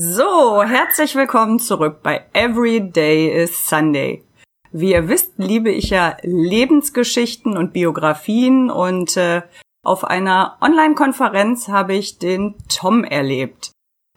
[0.00, 4.22] So, herzlich willkommen zurück bei Every Day is Sunday.
[4.70, 9.42] Wie ihr wisst, liebe ich ja Lebensgeschichten und Biografien und äh,
[9.82, 13.72] auf einer Online-Konferenz habe ich den Tom erlebt.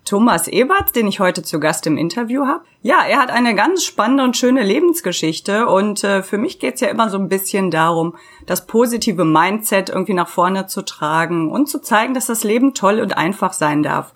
[0.06, 2.64] Thomas Eberts, den ich heute zu Gast im Interview habe.
[2.84, 6.90] Ja, er hat eine ganz spannende und schöne Lebensgeschichte und äh, für mich geht's ja
[6.90, 11.82] immer so ein bisschen darum, das positive Mindset irgendwie nach vorne zu tragen und zu
[11.82, 14.14] zeigen, dass das Leben toll und einfach sein darf.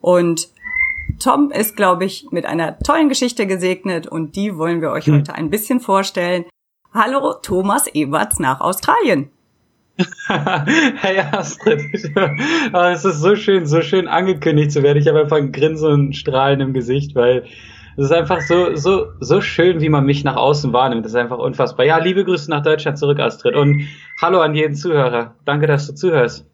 [0.00, 0.48] Und
[1.22, 5.18] Tom ist, glaube ich, mit einer tollen Geschichte gesegnet und die wollen wir euch hm.
[5.18, 6.44] heute ein bisschen vorstellen.
[6.92, 9.30] Hallo Thomas Eberts nach Australien.
[10.26, 14.98] hey Astrid, es ist so schön, so schön angekündigt zu werden.
[14.98, 17.44] Ich habe einfach ein Grinsen und Strahlen im Gesicht, weil
[17.96, 21.04] es ist einfach so, so, so schön, wie man mich nach außen wahrnimmt.
[21.04, 21.86] Das ist einfach unfassbar.
[21.86, 23.54] Ja, liebe Grüße nach Deutschland zurück, Astrid.
[23.54, 23.86] Und
[24.20, 25.36] hallo an jeden Zuhörer.
[25.44, 26.46] Danke, dass du zuhörst.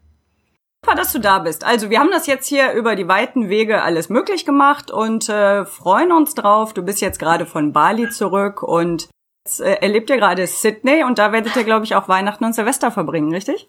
[0.85, 1.65] Super, dass du da bist.
[1.65, 5.65] Also wir haben das jetzt hier über die weiten Wege alles möglich gemacht und äh,
[5.65, 6.73] freuen uns drauf.
[6.73, 9.09] Du bist jetzt gerade von Bali zurück und
[9.45, 12.55] jetzt, äh, erlebt ihr gerade Sydney und da werdet ihr, glaube ich, auch Weihnachten und
[12.55, 13.69] Silvester verbringen, richtig?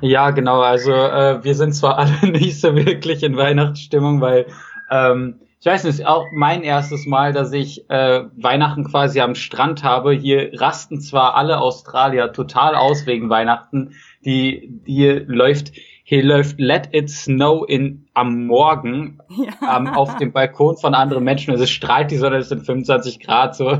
[0.00, 0.60] Ja, genau.
[0.60, 4.46] Also äh, wir sind zwar alle nicht so wirklich in Weihnachtsstimmung, weil
[4.90, 9.84] ähm, ich weiß nicht, auch mein erstes Mal, dass ich äh, Weihnachten quasi am Strand
[9.84, 10.12] habe.
[10.12, 13.94] Hier rasten zwar alle Australier total aus wegen Weihnachten.
[14.24, 15.72] Die hier läuft
[16.12, 19.78] hier läuft Let It Snow in am Morgen ja.
[19.78, 21.52] ähm, auf dem Balkon von anderen Menschen.
[21.52, 23.78] Also es strahlt die Sonne, es sind 25 Grad so.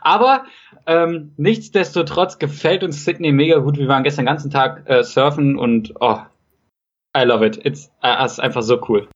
[0.00, 0.42] Aber
[0.88, 3.78] ähm, nichtsdestotrotz gefällt uns Sydney mega gut.
[3.78, 6.18] Wir waren gestern den ganzen Tag äh, surfen und oh,
[7.16, 7.64] I love it.
[7.64, 9.06] It's, äh, ist einfach so cool.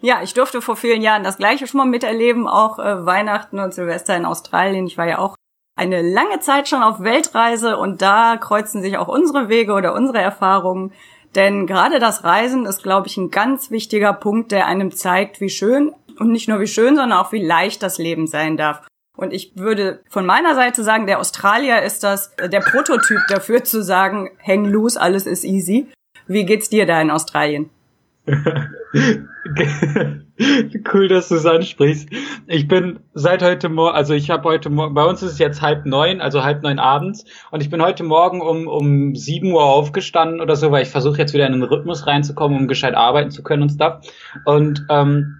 [0.00, 3.74] Ja, ich durfte vor vielen Jahren das gleiche schon mal miterleben, auch äh, Weihnachten und
[3.74, 4.86] Silvester in Australien.
[4.86, 5.34] Ich war ja auch
[5.74, 10.20] eine lange Zeit schon auf Weltreise und da kreuzen sich auch unsere Wege oder unsere
[10.20, 10.92] Erfahrungen.
[11.34, 15.48] Denn gerade das Reisen ist, glaube ich, ein ganz wichtiger Punkt, der einem zeigt, wie
[15.48, 18.86] schön und nicht nur wie schön, sondern auch wie leicht das Leben sein darf.
[19.16, 23.82] Und ich würde von meiner Seite sagen, der Australier ist das der Prototyp dafür zu
[23.82, 25.86] sagen, hang loose, alles ist easy.
[26.26, 27.70] Wie geht's dir da in Australien?
[30.92, 32.08] cool, dass du es ansprichst.
[32.46, 35.62] Ich bin seit heute Morgen, also ich habe heute Morgen, bei uns ist es jetzt
[35.62, 39.64] halb neun, also halb neun abends, und ich bin heute Morgen um, um sieben Uhr
[39.64, 43.30] aufgestanden oder so, weil ich versuche jetzt wieder in den Rhythmus reinzukommen, um gescheit arbeiten
[43.30, 44.00] zu können und stuff.
[44.44, 45.38] Und ähm,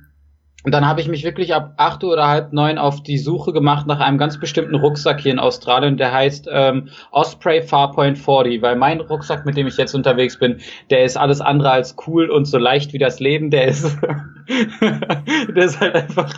[0.65, 3.53] und dann habe ich mich wirklich ab acht Uhr oder halb neun auf die Suche
[3.53, 8.63] gemacht nach einem ganz bestimmten Rucksack hier in Australien, der heißt ähm, Osprey Farpoint 40,
[8.63, 10.59] weil mein Rucksack, mit dem ich jetzt unterwegs bin,
[10.91, 13.99] der ist alles andere als cool und so leicht wie das Leben, der ist,
[14.81, 16.33] der ist halt einfach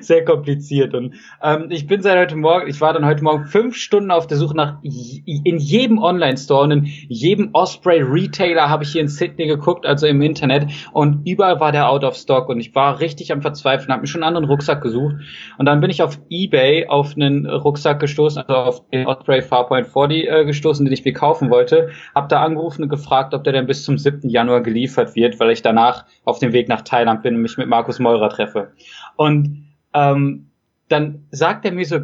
[0.00, 0.94] sehr kompliziert.
[0.94, 4.26] Und ähm, ich bin seit heute Morgen, ich war dann heute Morgen fünf Stunden auf
[4.26, 9.08] der Suche nach in jedem Online-Store und in jedem Osprey Retailer habe ich hier in
[9.08, 12.98] Sydney geguckt, also im Internet, und überall war der out of stock und ich war
[12.98, 15.14] richtig am verzweifelt, habe mir schon einen anderen Rucksack gesucht
[15.58, 19.86] und dann bin ich auf eBay auf einen Rucksack gestoßen, also auf den Osprey Farpoint
[19.86, 23.52] 40 äh, gestoßen, den ich mir kaufen wollte, habe da angerufen und gefragt, ob der
[23.52, 24.28] denn bis zum 7.
[24.28, 27.68] Januar geliefert wird, weil ich danach auf dem Weg nach Thailand bin und mich mit
[27.68, 28.72] Markus Meurer treffe.
[29.16, 30.50] Und ähm,
[30.88, 32.00] dann sagt er mir so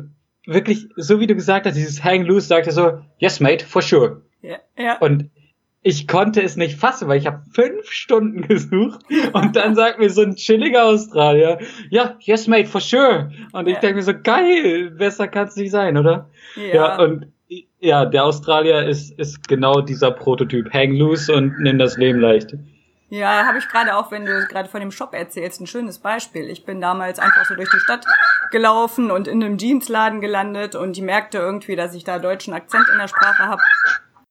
[0.46, 3.82] wirklich, so wie du gesagt hast, dieses Hang Loose, sagt er so, yes mate, for
[3.82, 4.22] sure.
[4.42, 4.98] Ja, ja.
[4.98, 5.30] Und
[5.82, 9.00] ich konnte es nicht fassen, weil ich habe fünf Stunden gesucht
[9.32, 11.58] und dann sagt mir so ein chilliger Australier,
[11.88, 13.30] ja, yes mate, for sure.
[13.52, 16.28] Und ich denke mir so, geil, besser kann es nicht sein, oder?
[16.56, 16.74] Ja.
[16.74, 17.26] ja, und
[17.80, 20.72] ja, der Australier ist, ist genau dieser Prototyp.
[20.72, 22.54] Hang loose und nimm das Leben leicht.
[23.08, 26.48] Ja, habe ich gerade auch, wenn du gerade von dem Shop erzählst, ein schönes Beispiel.
[26.48, 28.04] Ich bin damals einfach so durch die Stadt
[28.52, 32.84] gelaufen und in einem Jeansladen gelandet und die merkte irgendwie, dass ich da deutschen Akzent
[32.92, 33.62] in der Sprache habe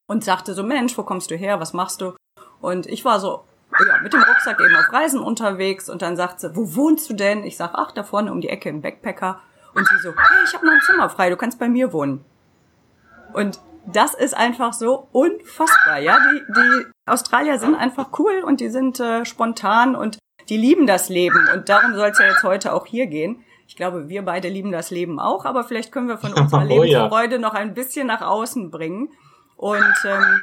[0.09, 2.15] und sagte so, Mensch, wo kommst du her, was machst du?
[2.59, 3.43] Und ich war so,
[3.87, 7.13] ja, mit dem Rucksack eben auf Reisen unterwegs und dann sagt sie, wo wohnst du
[7.13, 7.43] denn?
[7.43, 9.39] Ich sag, ach, da vorne um die Ecke im Backpacker.
[9.75, 12.25] Und sie so, hey, ich habe noch ein Zimmer frei, du kannst bei mir wohnen.
[13.33, 16.17] Und das ist einfach so unfassbar, ja.
[16.17, 20.17] Die, die Australier sind einfach cool und die sind äh, spontan und
[20.49, 21.47] die lieben das Leben.
[21.53, 23.43] Und darum soll es ja jetzt heute auch hier gehen.
[23.67, 26.67] Ich glaube, wir beide lieben das Leben auch, aber vielleicht können wir von unserer oh,
[26.67, 27.41] Lebensfreude ja.
[27.41, 29.09] noch ein bisschen nach außen bringen.
[29.59, 30.41] Und ähm,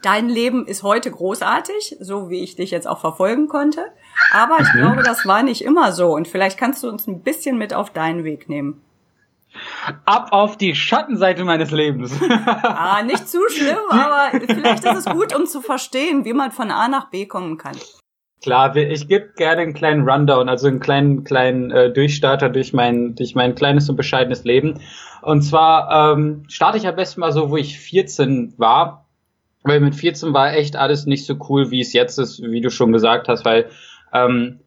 [0.00, 3.84] dein Leben ist heute großartig, so wie ich dich jetzt auch verfolgen konnte.
[4.32, 4.78] Aber ich mhm.
[4.78, 6.14] glaube, das war nicht immer so.
[6.14, 8.80] Und vielleicht kannst du uns ein bisschen mit auf deinen Weg nehmen.
[10.06, 12.18] Ab auf die Schattenseite meines Lebens.
[12.62, 16.70] ah, nicht zu schlimm, aber vielleicht ist es gut, um zu verstehen, wie man von
[16.70, 17.76] A nach B kommen kann.
[18.42, 23.14] Klar, ich gebe gerne einen kleinen Rundown, also einen kleinen kleinen äh, Durchstarter durch mein
[23.14, 24.80] durch mein kleines und bescheidenes Leben.
[25.22, 29.06] Und zwar ähm, starte ich am besten mal so, wo ich 14 war,
[29.62, 32.70] weil mit 14 war echt alles nicht so cool, wie es jetzt ist, wie du
[32.70, 33.68] schon gesagt hast, weil
[34.12, 34.60] ähm,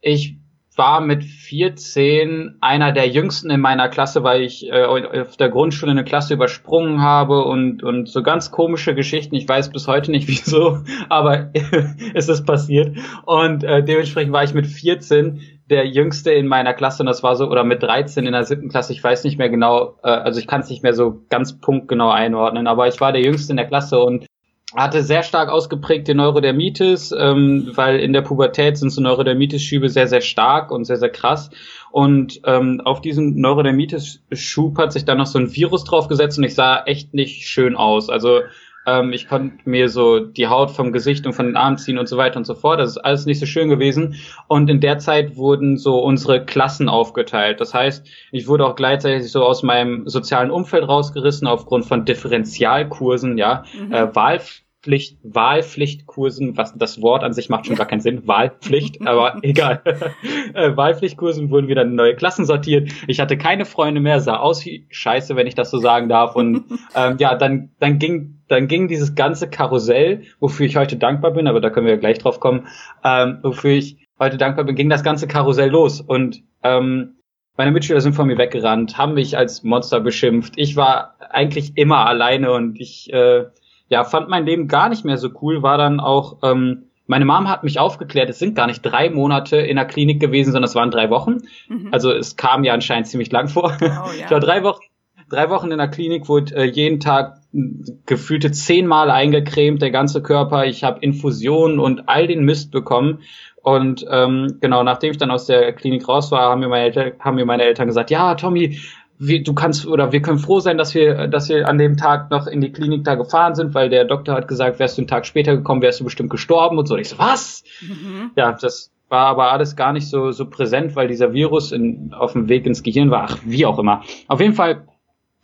[0.00, 0.36] ich
[0.76, 5.92] war mit 14 einer der jüngsten in meiner Klasse, weil ich äh, auf der Grundschule
[5.92, 9.34] eine Klasse übersprungen habe und, und so ganz komische Geschichten.
[9.34, 11.50] Ich weiß bis heute nicht wieso, aber
[12.14, 12.96] es ist passiert.
[13.24, 17.34] Und äh, dementsprechend war ich mit 14 der jüngste in meiner Klasse und das war
[17.34, 20.38] so, oder mit 13 in der siebten Klasse, ich weiß nicht mehr genau, äh, also
[20.38, 23.56] ich kann es nicht mehr so ganz punktgenau einordnen, aber ich war der jüngste in
[23.56, 24.26] der Klasse und
[24.74, 30.20] hatte sehr stark ausgeprägte Neurodermitis, ähm, weil in der Pubertät sind so Neurodermitis-Schübe sehr, sehr
[30.20, 31.50] stark und sehr, sehr krass.
[31.92, 36.54] Und ähm, auf diesen Neurodermitis-Schub hat sich dann noch so ein Virus draufgesetzt und ich
[36.54, 38.10] sah echt nicht schön aus.
[38.10, 38.40] Also
[38.86, 42.08] ähm, ich konnte mir so die Haut vom Gesicht und von den Armen ziehen und
[42.08, 42.80] so weiter und so fort.
[42.80, 44.16] Das ist alles nicht so schön gewesen.
[44.48, 47.60] Und in der Zeit wurden so unsere Klassen aufgeteilt.
[47.60, 53.36] Das heißt, ich wurde auch gleichzeitig so aus meinem sozialen Umfeld rausgerissen aufgrund von Differentialkursen,
[53.38, 53.92] ja, mhm.
[53.92, 54.40] äh, Wahl
[54.86, 59.82] Pflicht, Wahlpflichtkursen, was das Wort an sich macht schon gar keinen Sinn, Wahlpflicht, aber egal.
[60.54, 62.92] äh, Wahlpflichtkursen wurden wieder neue Klassen sortiert.
[63.08, 66.36] Ich hatte keine Freunde mehr, sah aus wie Scheiße, wenn ich das so sagen darf.
[66.36, 71.32] Und ähm, ja, dann, dann ging, dann ging dieses ganze Karussell, wofür ich heute dankbar
[71.32, 72.66] bin, aber da können wir gleich drauf kommen,
[73.04, 76.00] ähm, wofür ich heute dankbar bin, ging das ganze Karussell los.
[76.00, 77.16] Und ähm,
[77.56, 80.54] meine Mitschüler sind von mir weggerannt, haben mich als Monster beschimpft.
[80.56, 83.46] Ich war eigentlich immer alleine und ich äh,
[83.88, 87.48] ja, fand mein Leben gar nicht mehr so cool, war dann auch, ähm, meine Mom
[87.48, 90.74] hat mich aufgeklärt, es sind gar nicht drei Monate in der Klinik gewesen, sondern es
[90.74, 91.38] waren drei Wochen.
[91.68, 91.88] Mhm.
[91.92, 93.76] Also es kam ja anscheinend ziemlich lang vor.
[93.80, 94.04] Oh, ja.
[94.24, 94.82] Ich war drei Wochen,
[95.30, 100.66] drei Wochen in der Klinik, wurde äh, jeden Tag gefühlte zehnmal eingecremt, der ganze Körper.
[100.66, 103.20] Ich habe Infusionen und all den Mist bekommen.
[103.62, 107.12] Und ähm, genau, nachdem ich dann aus der Klinik raus war, haben mir meine Eltern,
[107.18, 108.78] haben mir meine Eltern gesagt, ja, Tommy,
[109.18, 112.30] wir, du kannst oder wir können froh sein, dass wir, dass wir an dem Tag
[112.30, 115.08] noch in die Klinik da gefahren sind, weil der Doktor hat gesagt, wärst du einen
[115.08, 116.94] Tag später gekommen, wärst du bestimmt gestorben und so.
[116.94, 117.64] Und ich so, was?
[117.80, 118.30] Mhm.
[118.36, 122.32] Ja, das war aber alles gar nicht so, so präsent, weil dieser Virus in, auf
[122.32, 123.26] dem Weg ins Gehirn war.
[123.30, 124.02] Ach, wie auch immer.
[124.28, 124.86] Auf jeden Fall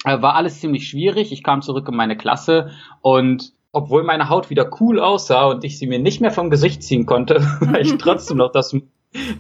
[0.05, 1.33] war alles ziemlich schwierig.
[1.33, 2.71] Ich kam zurück in meine Klasse
[3.01, 6.83] und obwohl meine Haut wieder cool aussah und ich sie mir nicht mehr vom Gesicht
[6.83, 8.75] ziehen konnte, weil ich trotzdem noch das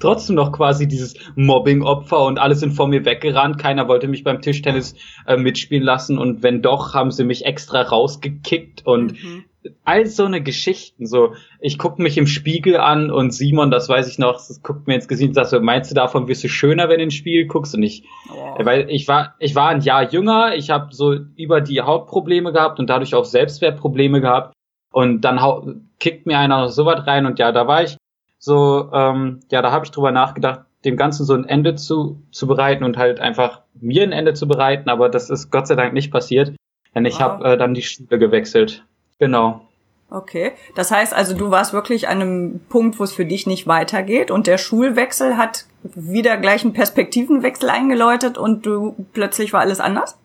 [0.01, 3.59] trotzdem noch quasi dieses Mobbing-Opfer und alle sind vor mir weggerannt.
[3.59, 4.95] Keiner wollte mich beim Tischtennis
[5.27, 9.45] äh, mitspielen lassen und wenn doch, haben sie mich extra rausgekickt und mhm.
[9.85, 11.07] All so eine Geschichten.
[11.07, 14.95] So, ich gucke mich im Spiegel an und Simon, das weiß ich noch, guckt mir
[14.95, 17.47] ins Gesicht und sagt so, meinst du davon wirst du schöner, wenn du ins Spiegel
[17.47, 17.75] guckst?
[17.75, 18.65] Und ich, oh.
[18.65, 22.79] weil ich war, ich war ein Jahr jünger, ich habe so über die Hautprobleme gehabt
[22.79, 24.55] und dadurch auch Selbstwertprobleme gehabt.
[24.93, 27.97] Und dann kickt mir einer noch so was rein und ja, da war ich
[28.39, 32.47] so, ähm, ja, da habe ich drüber nachgedacht, dem Ganzen so ein Ende zu, zu
[32.47, 35.95] bereiten und halt einfach mir ein Ende zu bereiten, aber das ist Gott sei Dank
[35.95, 36.55] nicht passiert,
[36.95, 37.21] denn ich wow.
[37.21, 38.85] habe äh, dann die Schule gewechselt.
[39.23, 39.69] Genau.
[40.11, 43.69] Okay, das heißt also, du warst wirklich an einem Punkt, wo es für dich nicht
[43.69, 49.79] weitergeht und der Schulwechsel hat wieder gleich einen Perspektivenwechsel eingeläutet und du plötzlich war alles
[49.79, 50.19] anders?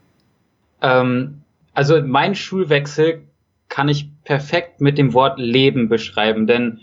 [0.81, 1.43] Ähm,
[1.75, 3.21] also mein Schulwechsel
[3.69, 6.79] kann ich perfekt mit dem Wort Leben beschreiben, denn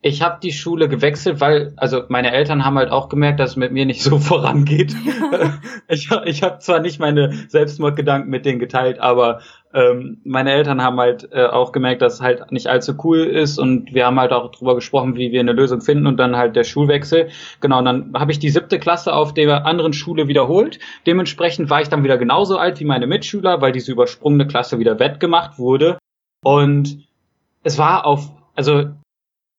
[0.00, 3.56] ich habe die Schule gewechselt, weil, also meine Eltern haben halt auch gemerkt, dass es
[3.56, 4.94] mit mir nicht so vorangeht.
[5.88, 9.40] ich ich habe zwar nicht meine Selbstmordgedanken mit denen geteilt, aber
[9.74, 13.58] ähm, meine Eltern haben halt äh, auch gemerkt, dass es halt nicht allzu cool ist
[13.58, 16.54] und wir haben halt auch drüber gesprochen, wie wir eine Lösung finden und dann halt
[16.54, 17.28] der Schulwechsel.
[17.60, 20.78] Genau, und dann habe ich die siebte Klasse auf der anderen Schule wiederholt.
[21.06, 25.00] Dementsprechend war ich dann wieder genauso alt wie meine Mitschüler, weil diese übersprungene Klasse wieder
[25.00, 25.98] wettgemacht wurde.
[26.44, 27.06] Und
[27.64, 28.90] es war auf, also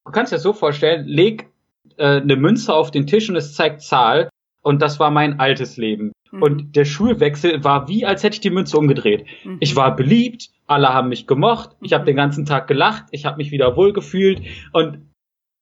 [0.09, 1.51] du kannst dir das so vorstellen, leg
[1.97, 4.29] äh, eine Münze auf den Tisch und es zeigt Zahl.
[4.61, 6.11] Und das war mein altes Leben.
[6.31, 6.41] Mhm.
[6.41, 9.25] Und der Schulwechsel war wie, als hätte ich die Münze umgedreht.
[9.43, 9.57] Mhm.
[9.59, 12.07] Ich war beliebt, alle haben mich gemocht, ich habe mhm.
[12.07, 14.41] den ganzen Tag gelacht, ich habe mich wieder wohlgefühlt
[14.73, 15.05] und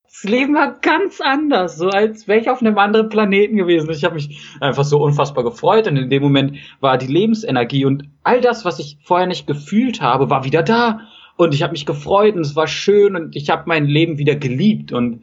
[0.03, 3.91] das Leben war ganz anders, so als wäre ich auf einem anderen Planeten gewesen.
[3.91, 8.05] Ich habe mich einfach so unfassbar gefreut und in dem Moment war die Lebensenergie und
[8.23, 11.01] all das, was ich vorher nicht gefühlt habe, war wieder da
[11.37, 14.35] und ich habe mich gefreut und es war schön und ich habe mein Leben wieder
[14.35, 15.21] geliebt und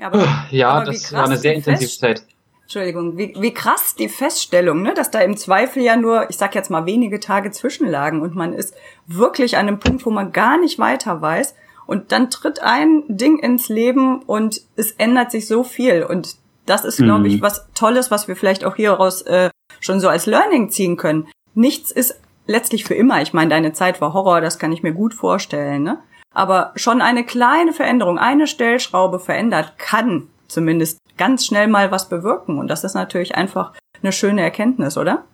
[0.00, 2.26] aber, ja, aber das war eine sehr intensive Zeit.
[2.62, 6.54] Entschuldigung, wie, wie krass die Feststellung, ne, dass da im Zweifel ja nur, ich sag
[6.54, 8.74] jetzt mal, wenige Tage zwischenlagen und man ist
[9.06, 11.54] wirklich an einem Punkt, wo man gar nicht weiter weiß.
[11.86, 16.02] Und dann tritt ein Ding ins Leben und es ändert sich so viel.
[16.02, 17.42] Und das ist, glaube ich, mhm.
[17.42, 21.28] was Tolles, was wir vielleicht auch hieraus äh, schon so als Learning ziehen können.
[21.54, 23.22] Nichts ist letztlich für immer.
[23.22, 25.82] Ich meine, deine Zeit war Horror, das kann ich mir gut vorstellen.
[25.82, 25.98] Ne?
[26.32, 32.58] Aber schon eine kleine Veränderung, eine Stellschraube verändert, kann zumindest ganz schnell mal was bewirken.
[32.58, 33.72] Und das ist natürlich einfach
[34.02, 35.24] eine schöne Erkenntnis, oder?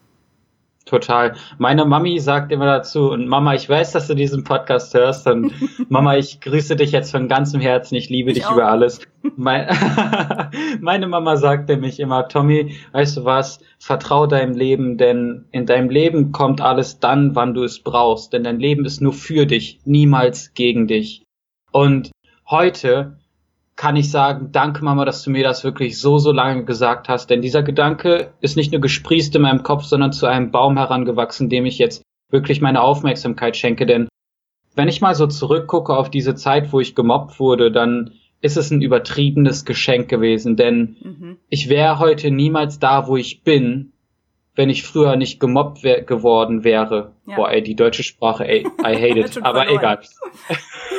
[0.87, 1.35] Total.
[1.59, 5.53] Meine Mami sagt immer dazu, und Mama, ich weiß, dass du diesen Podcast hörst, und
[5.91, 8.55] Mama, ich grüße dich jetzt von ganzem Herzen, ich liebe ich dich auch.
[8.55, 9.01] über alles.
[9.37, 9.69] Mein,
[10.81, 15.91] meine Mama sagt nämlich immer, Tommy, weißt du was, vertrau deinem Leben, denn in deinem
[15.91, 19.81] Leben kommt alles dann, wann du es brauchst, denn dein Leben ist nur für dich,
[19.85, 21.23] niemals gegen dich.
[21.73, 22.11] Und
[22.49, 23.20] heute
[23.81, 27.31] kann ich sagen, danke Mama, dass du mir das wirklich so, so lange gesagt hast.
[27.31, 31.49] Denn dieser Gedanke ist nicht nur gesprießt in meinem Kopf, sondern zu einem Baum herangewachsen,
[31.49, 33.87] dem ich jetzt wirklich meine Aufmerksamkeit schenke.
[33.87, 34.09] Denn
[34.75, 38.11] wenn ich mal so zurückgucke auf diese Zeit, wo ich gemobbt wurde, dann
[38.43, 40.57] ist es ein übertriebenes Geschenk gewesen.
[40.57, 41.37] Denn mhm.
[41.49, 43.95] ich wäre heute niemals da, wo ich bin,
[44.61, 47.13] wenn ich früher nicht gemobbt wär, geworden wäre.
[47.27, 47.37] Ja.
[47.37, 49.39] Boah, ey, die deutsche Sprache, ey, I hate it.
[49.43, 50.01] aber egal.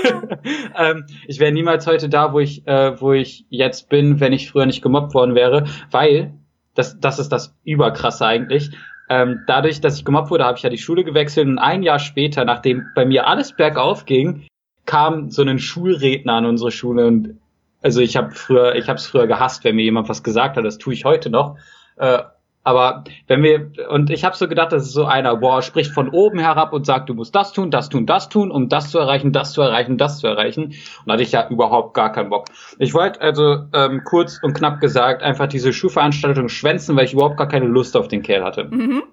[0.76, 4.50] ähm, ich wäre niemals heute da, wo ich, äh, wo ich jetzt bin, wenn ich
[4.50, 6.34] früher nicht gemobbt worden wäre, weil,
[6.74, 8.72] das, das ist das Überkrasse eigentlich,
[9.10, 12.00] ähm, dadurch, dass ich gemobbt wurde, habe ich ja die Schule gewechselt und ein Jahr
[12.00, 14.48] später, nachdem bei mir alles bergauf ging,
[14.88, 17.38] kam so ein Schulredner an unsere Schule und
[17.84, 20.66] also ich habe früher, ich habe es früher gehasst, wenn mir jemand was gesagt hat,
[20.66, 21.58] das tue ich heute noch.
[21.98, 22.24] Äh,
[22.64, 26.10] aber wenn wir, und ich habe so gedacht, das ist so einer, boah, spricht von
[26.10, 29.00] oben herab und sagt, du musst das tun, das tun, das tun, um das zu
[29.00, 30.66] erreichen, das zu erreichen, das zu erreichen.
[30.66, 32.46] Und da hatte ich ja überhaupt gar keinen Bock.
[32.78, 37.38] Ich wollte also ähm, kurz und knapp gesagt einfach diese Schulveranstaltung schwänzen, weil ich überhaupt
[37.38, 38.66] gar keine Lust auf den Kerl hatte.
[38.66, 39.04] Mhm.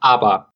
[0.00, 0.50] Aber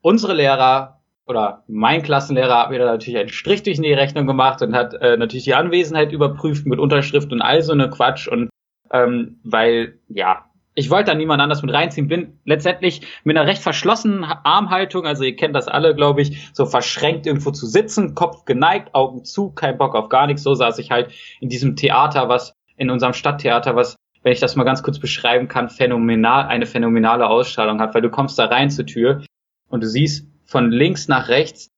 [0.00, 4.60] unsere Lehrer oder mein Klassenlehrer hat mir da natürlich einen Strich durch die Rechnung gemacht
[4.60, 8.50] und hat äh, natürlich die Anwesenheit überprüft mit Unterschrift und all so eine Quatsch und
[8.90, 10.44] ähm, weil, ja,
[10.74, 15.22] ich wollte da niemand anders mit reinziehen, bin letztendlich mit einer recht verschlossenen Armhaltung, also
[15.22, 19.50] ihr kennt das alle, glaube ich, so verschränkt irgendwo zu sitzen, Kopf geneigt, Augen zu,
[19.50, 20.42] kein Bock auf gar nichts.
[20.42, 24.56] So saß ich halt in diesem Theater, was in unserem Stadttheater, was, wenn ich das
[24.56, 28.70] mal ganz kurz beschreiben kann, phänomenal, eine phänomenale Ausstrahlung hat, weil du kommst da rein
[28.70, 29.22] zur Tür
[29.68, 31.68] und du siehst von links nach rechts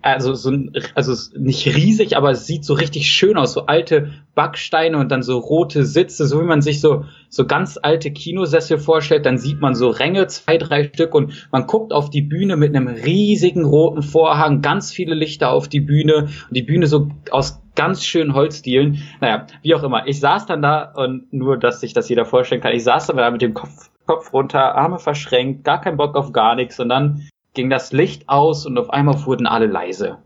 [0.00, 0.52] also so
[0.94, 5.22] also nicht riesig, aber es sieht so richtig schön aus, so alte Backsteine und dann
[5.22, 9.60] so rote Sitze, so wie man sich so so ganz alte Kinosessel vorstellt, dann sieht
[9.60, 13.64] man so Ränge, zwei, drei Stück und man guckt auf die Bühne mit einem riesigen
[13.64, 18.32] roten Vorhang, ganz viele Lichter auf die Bühne und die Bühne so aus ganz schönen
[18.32, 19.02] Holzdielen.
[19.20, 20.06] Naja, wie auch immer.
[20.06, 23.18] Ich saß dann da und nur, dass sich das jeder vorstellen kann, ich saß dann
[23.18, 26.88] da mit dem Kopf Kopf runter, Arme verschränkt, gar kein Bock auf gar nichts und
[26.88, 30.18] dann ging das Licht aus und auf einmal wurden alle leise.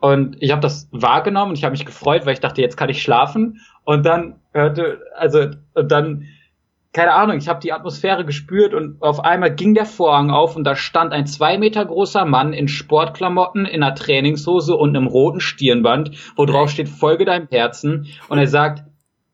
[0.00, 2.88] Und ich habe das wahrgenommen und ich habe mich gefreut, weil ich dachte, jetzt kann
[2.88, 3.60] ich schlafen.
[3.84, 6.28] Und dann hörte, also und dann,
[6.92, 10.64] keine Ahnung, ich habe die Atmosphäre gespürt und auf einmal ging der Vorhang auf und
[10.64, 15.40] da stand ein zwei Meter großer Mann in Sportklamotten, in einer Trainingshose und einem roten
[15.40, 18.06] Stirnband, wo drauf steht, folge deinem Herzen.
[18.28, 18.84] Und er sagt,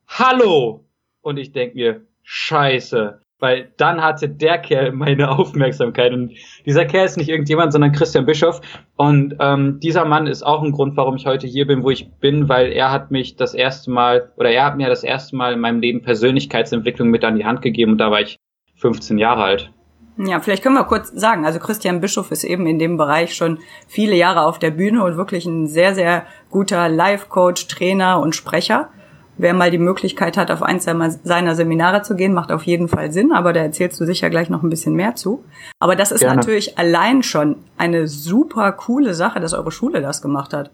[0.08, 0.84] Hallo!
[1.20, 3.20] Und ich denk mir, Scheiße.
[3.38, 6.12] Weil dann hatte der Kerl meine Aufmerksamkeit.
[6.12, 6.32] Und
[6.64, 8.60] dieser Kerl ist nicht irgendjemand, sondern Christian Bischoff.
[8.96, 12.10] Und ähm, dieser Mann ist auch ein Grund, warum ich heute hier bin, wo ich
[12.20, 15.52] bin, weil er hat mich das erste Mal, oder er hat mir das erste Mal
[15.52, 17.92] in meinem Leben Persönlichkeitsentwicklung mit an die Hand gegeben.
[17.92, 18.38] Und da war ich
[18.76, 19.70] 15 Jahre alt.
[20.18, 23.58] Ja, vielleicht können wir kurz sagen, also Christian Bischoff ist eben in dem Bereich schon
[23.86, 28.88] viele Jahre auf der Bühne und wirklich ein sehr, sehr guter Life-Coach, Trainer und Sprecher.
[29.38, 33.12] Wer mal die Möglichkeit hat, auf eins seiner Seminare zu gehen, macht auf jeden Fall
[33.12, 35.44] Sinn, aber da erzählst du sicher gleich noch ein bisschen mehr zu.
[35.78, 36.36] Aber das ist Gerne.
[36.36, 40.70] natürlich allein schon eine super coole Sache, dass eure Schule das gemacht hat.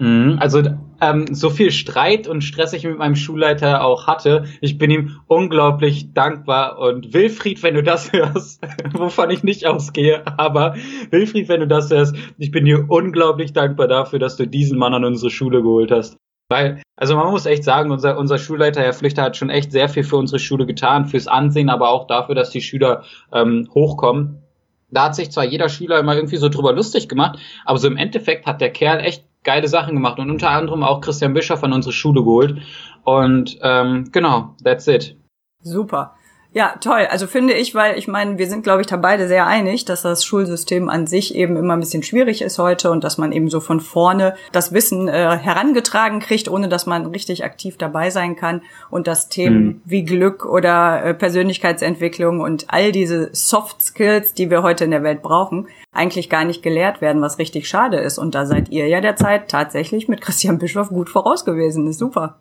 [0.00, 0.38] Mhm.
[0.40, 0.62] Also
[1.02, 5.20] ähm, so viel Streit und Stress ich mit meinem Schulleiter auch hatte, ich bin ihm
[5.26, 10.74] unglaublich dankbar und Wilfried, wenn du das hörst, wovon ich nicht ausgehe, aber
[11.10, 14.94] Wilfried, wenn du das hörst, ich bin dir unglaublich dankbar dafür, dass du diesen Mann
[14.94, 16.16] an unsere Schule geholt hast.
[16.50, 19.88] Weil, also man muss echt sagen, unser, unser Schulleiter, Herr Flüchter, hat schon echt sehr
[19.88, 24.42] viel für unsere Schule getan, fürs Ansehen, aber auch dafür, dass die Schüler ähm, hochkommen.
[24.90, 27.96] Da hat sich zwar jeder Schüler immer irgendwie so drüber lustig gemacht, aber so im
[27.96, 31.72] Endeffekt hat der Kerl echt geile Sachen gemacht und unter anderem auch Christian Bischoff an
[31.72, 32.60] unsere Schule geholt.
[33.04, 35.16] Und ähm, genau, that's it.
[35.62, 36.16] Super.
[36.52, 37.06] Ja, toll.
[37.08, 40.02] Also finde ich, weil ich meine, wir sind, glaube ich, da beide sehr einig, dass
[40.02, 43.48] das Schulsystem an sich eben immer ein bisschen schwierig ist heute und dass man eben
[43.48, 48.34] so von vorne das Wissen äh, herangetragen kriegt, ohne dass man richtig aktiv dabei sein
[48.34, 49.82] kann und dass Themen mhm.
[49.84, 55.04] wie Glück oder äh, Persönlichkeitsentwicklung und all diese Soft Skills, die wir heute in der
[55.04, 58.18] Welt brauchen, eigentlich gar nicht gelehrt werden, was richtig schade ist.
[58.18, 61.86] Und da seid ihr ja derzeit tatsächlich mit Christian Bischof gut voraus gewesen.
[61.86, 62.40] ist super.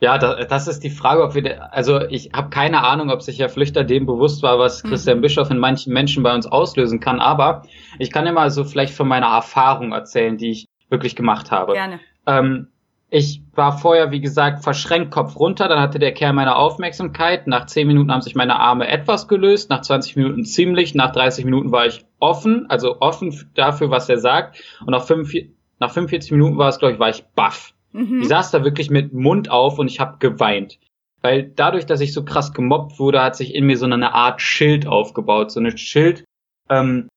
[0.00, 3.38] Ja, das, das ist die Frage, ob wir, also ich habe keine Ahnung, ob sich
[3.38, 4.88] Herr Flüchter dem bewusst war, was mhm.
[4.90, 7.62] Christian Bischof in manchen Menschen bei uns auslösen kann, aber
[7.98, 11.72] ich kann ja mal so vielleicht von meiner Erfahrung erzählen, die ich wirklich gemacht habe.
[11.72, 12.00] Gerne.
[12.26, 12.68] Ähm,
[13.08, 17.46] ich war vorher, wie gesagt, verschränkt Kopf runter, dann hatte der Kerl meine Aufmerksamkeit.
[17.46, 21.44] Nach 10 Minuten haben sich meine Arme etwas gelöst, nach 20 Minuten ziemlich, nach 30
[21.44, 24.60] Minuten war ich offen, also offen dafür, was er sagt.
[24.80, 27.72] Und nach 45, nach 45 Minuten war es, glaube ich, war ich baff.
[27.96, 28.20] Mhm.
[28.20, 30.78] Ich saß da wirklich mit Mund auf und ich habe geweint.
[31.22, 34.42] Weil dadurch, dass ich so krass gemobbt wurde, hat sich in mir so eine Art
[34.42, 35.50] Schild aufgebaut.
[35.50, 36.24] So eine Schild,
[36.68, 37.08] ähm,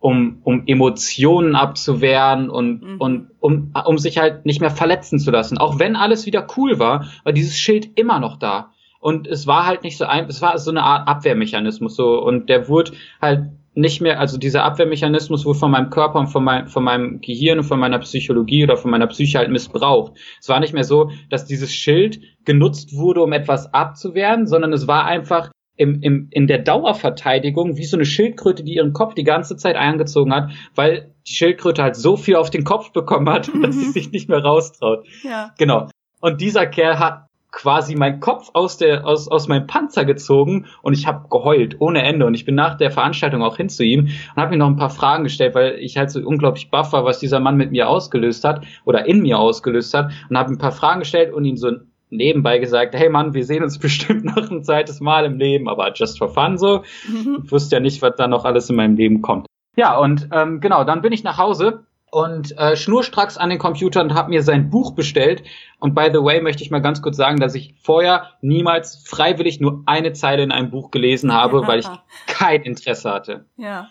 [0.00, 2.96] um, um Emotionen abzuwehren und, mhm.
[3.00, 5.56] und um, um sich halt nicht mehr verletzen zu lassen.
[5.56, 8.72] Auch wenn alles wieder cool war, war dieses Schild immer noch da.
[9.00, 12.20] Und es war halt nicht so ein, es war so eine Art Abwehrmechanismus so.
[12.20, 16.44] Und der wurde halt nicht mehr, also dieser Abwehrmechanismus wurde von meinem Körper und von,
[16.44, 20.12] mein, von meinem Gehirn und von meiner Psychologie oder von meiner Psyche halt missbraucht.
[20.40, 24.86] Es war nicht mehr so, dass dieses Schild genutzt wurde, um etwas abzuwehren, sondern es
[24.86, 29.24] war einfach im, im, in der Dauerverteidigung wie so eine Schildkröte, die ihren Kopf die
[29.24, 33.50] ganze Zeit eingezogen hat, weil die Schildkröte halt so viel auf den Kopf bekommen hat,
[33.62, 35.04] dass sie sich nicht mehr raustraut.
[35.24, 35.52] Ja.
[35.58, 35.88] Genau.
[36.20, 37.23] Und dieser Kerl hat
[37.54, 42.02] quasi meinen Kopf aus der aus aus meinem Panzer gezogen und ich habe geheult ohne
[42.02, 44.66] Ende und ich bin nach der Veranstaltung auch hin zu ihm und habe ihm noch
[44.66, 47.70] ein paar Fragen gestellt, weil ich halt so unglaublich baff war, was dieser Mann mit
[47.70, 51.44] mir ausgelöst hat oder in mir ausgelöst hat und habe ein paar Fragen gestellt und
[51.44, 51.70] ihm so
[52.10, 55.92] nebenbei gesagt, hey Mann, wir sehen uns bestimmt noch ein zweites Mal im Leben, aber
[55.94, 56.82] just for fun so.
[57.08, 57.42] Mhm.
[57.44, 59.46] Ich wusste ja nicht, was da noch alles in meinem Leben kommt.
[59.76, 61.84] Ja, und ähm, genau, dann bin ich nach Hause
[62.14, 65.42] und äh, schnurstracks an den Computer und habe mir sein Buch bestellt.
[65.80, 69.60] Und by the way möchte ich mal ganz kurz sagen, dass ich vorher niemals freiwillig
[69.60, 71.66] nur eine Zeile in einem Buch gelesen habe, ja.
[71.66, 71.88] weil ich
[72.28, 73.46] kein Interesse hatte.
[73.56, 73.88] Ja.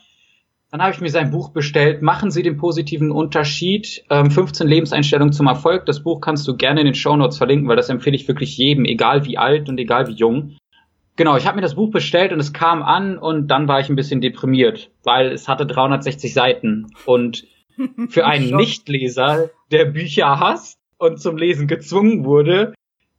[0.71, 2.01] Dann habe ich mir sein Buch bestellt.
[2.01, 4.05] Machen Sie den positiven Unterschied.
[4.09, 5.85] Ähm, 15 Lebenseinstellungen zum Erfolg.
[5.85, 8.57] Das Buch kannst du gerne in den Show Notes verlinken, weil das empfehle ich wirklich
[8.57, 10.55] jedem, egal wie alt und egal wie jung.
[11.17, 13.89] Genau, ich habe mir das Buch bestellt und es kam an und dann war ich
[13.89, 17.43] ein bisschen deprimiert, weil es hatte 360 Seiten und
[18.09, 22.73] für einen Nichtleser, der Bücher hasst und zum Lesen gezwungen wurde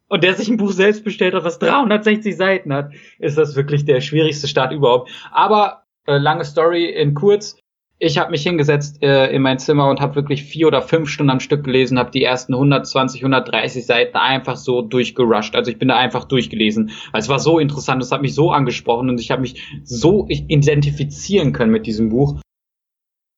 [0.09, 3.85] und der sich ein Buch selbst bestellt hat, was 360 Seiten hat, ist das wirklich
[3.85, 5.11] der schwierigste Start überhaupt.
[5.33, 7.59] Aber äh, lange Story in kurz.
[7.99, 11.31] Ich habe mich hingesetzt äh, in mein Zimmer und habe wirklich vier oder fünf Stunden
[11.31, 15.55] am Stück gelesen, habe die ersten 120, 130 Seiten einfach so durchgerusht.
[15.55, 16.91] Also ich bin da einfach durchgelesen.
[17.13, 21.53] Es war so interessant, es hat mich so angesprochen und ich habe mich so identifizieren
[21.53, 22.41] können mit diesem Buch.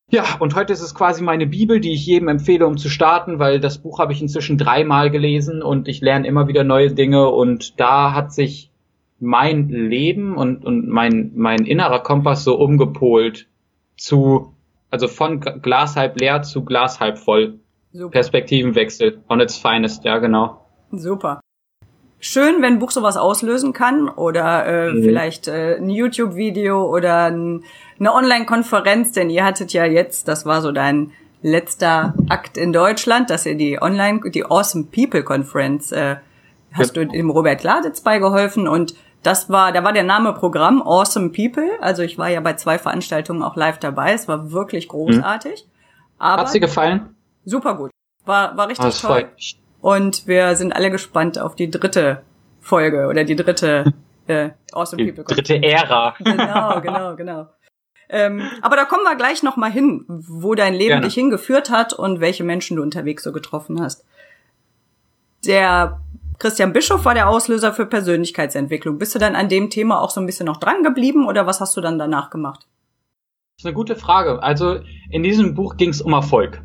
[0.09, 3.41] Ja, und heute ist es quasi meine Bibel, die ich jedem empfehle, um zu starten,
[3.41, 7.29] weil das Buch habe ich inzwischen dreimal gelesen und ich lerne immer wieder neue Dinge
[7.29, 8.71] und da hat sich
[9.19, 13.49] mein Leben und, und mein, mein innerer Kompass so umgepolt
[13.97, 14.55] zu,
[14.91, 17.59] also von Glas halb leer zu Glas halb voll.
[17.93, 18.11] Super.
[18.11, 20.67] Perspektivenwechsel on its finest, ja genau.
[20.93, 21.41] Super
[22.19, 25.03] schön, wenn ein Buch sowas auslösen kann oder äh, mhm.
[25.03, 27.65] vielleicht äh, ein YouTube-Video oder ein,
[27.99, 33.31] eine Online-Konferenz, denn ihr hattet ja jetzt, das war so dein letzter Akt in Deutschland,
[33.31, 36.17] dass ihr die Online, die Awesome People Conference, äh,
[36.73, 37.05] hast ja.
[37.05, 41.69] du dem Robert Gladitz beigeholfen und das war, da war der Name Programm Awesome People.
[41.81, 44.13] Also ich war ja bei zwei Veranstaltungen auch live dabei.
[44.13, 45.65] Es war wirklich großartig.
[45.65, 45.71] Mhm.
[46.19, 47.17] Aber Hat sie gefallen?
[47.45, 47.91] Super gut.
[48.25, 49.29] War, war richtig oh, toll.
[49.81, 52.23] Und wir sind alle gespannt auf die dritte
[52.61, 53.93] Folge oder die dritte
[54.29, 55.35] äh, Awesome die People.
[55.35, 56.15] Dritte Ära.
[56.21, 57.47] Genau, genau, genau.
[58.09, 61.07] Ähm, aber da kommen wir gleich noch mal hin, wo dein Leben Gerne.
[61.07, 64.05] dich hingeführt hat und welche Menschen du unterwegs so getroffen hast.
[65.45, 66.01] Der
[66.39, 68.99] Christian Bischof war der Auslöser für Persönlichkeitsentwicklung.
[68.99, 71.61] Bist du dann an dem Thema auch so ein bisschen noch dran geblieben oder was
[71.61, 72.67] hast du dann danach gemacht?
[73.57, 74.43] Das ist eine gute Frage.
[74.43, 76.61] Also in diesem Buch ging es um Erfolg.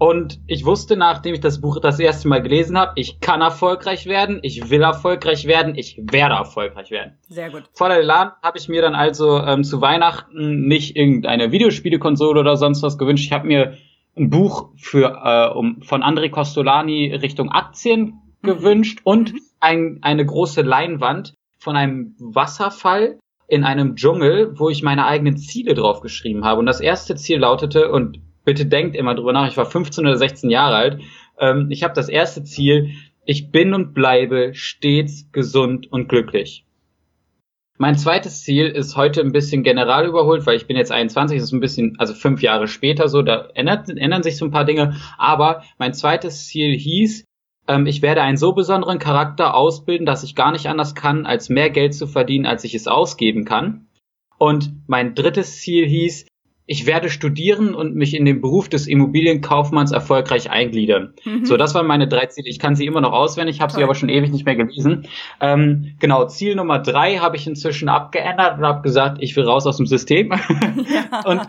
[0.00, 4.06] Und ich wusste, nachdem ich das Buch das erste Mal gelesen habe, ich kann erfolgreich
[4.06, 7.18] werden, ich will erfolgreich werden, ich werde erfolgreich werden.
[7.28, 7.64] Sehr gut.
[7.74, 12.56] Vor der Elan habe ich mir dann also ähm, zu Weihnachten nicht irgendeine Videospielekonsole oder
[12.56, 13.26] sonst was gewünscht.
[13.26, 13.76] Ich habe mir
[14.16, 18.46] ein Buch für äh, um, von André Costolani Richtung Aktien mhm.
[18.46, 19.40] gewünscht und mhm.
[19.60, 25.74] ein, eine große Leinwand von einem Wasserfall in einem Dschungel, wo ich meine eigenen Ziele
[25.74, 26.58] drauf geschrieben habe.
[26.58, 28.18] Und das erste Ziel lautete, und
[28.50, 31.00] bitte denkt immer drüber nach, ich war 15 oder 16 Jahre alt.
[31.38, 32.90] Ähm, ich habe das erste Ziel,
[33.24, 36.64] ich bin und bleibe stets gesund und glücklich.
[37.78, 41.44] Mein zweites Ziel ist heute ein bisschen general überholt, weil ich bin jetzt 21, das
[41.44, 44.64] ist ein bisschen, also fünf Jahre später so, da ändert, ändern sich so ein paar
[44.64, 44.96] Dinge.
[45.16, 47.24] Aber mein zweites Ziel hieß,
[47.68, 51.50] ähm, ich werde einen so besonderen Charakter ausbilden, dass ich gar nicht anders kann, als
[51.50, 53.86] mehr Geld zu verdienen, als ich es ausgeben kann.
[54.38, 56.26] Und mein drittes Ziel hieß,
[56.70, 61.14] ich werde studieren und mich in den Beruf des Immobilienkaufmanns erfolgreich eingliedern.
[61.24, 61.44] Mhm.
[61.44, 62.48] So, das waren meine drei Ziele.
[62.48, 65.08] Ich kann sie immer noch auswendig, ich habe sie aber schon ewig nicht mehr gelesen.
[65.40, 69.66] Ähm, genau, Ziel Nummer drei habe ich inzwischen abgeändert und habe gesagt, ich will raus
[69.66, 70.30] aus dem System.
[70.30, 71.22] Ja.
[71.24, 71.40] und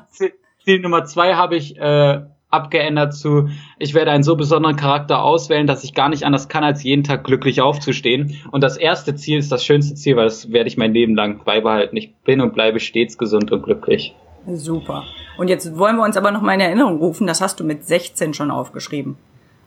[0.64, 5.68] Ziel Nummer zwei habe ich äh, abgeändert zu, ich werde einen so besonderen Charakter auswählen,
[5.68, 8.40] dass ich gar nicht anders kann, als jeden Tag glücklich aufzustehen.
[8.50, 11.44] Und das erste Ziel ist das schönste Ziel, weil das werde ich mein Leben lang
[11.46, 11.96] beibehalten.
[11.96, 14.16] Ich bin und bleibe stets gesund und glücklich.
[14.48, 15.04] Super.
[15.38, 17.86] Und jetzt wollen wir uns aber noch mal in Erinnerung rufen, das hast du mit
[17.86, 19.18] 16 schon aufgeschrieben.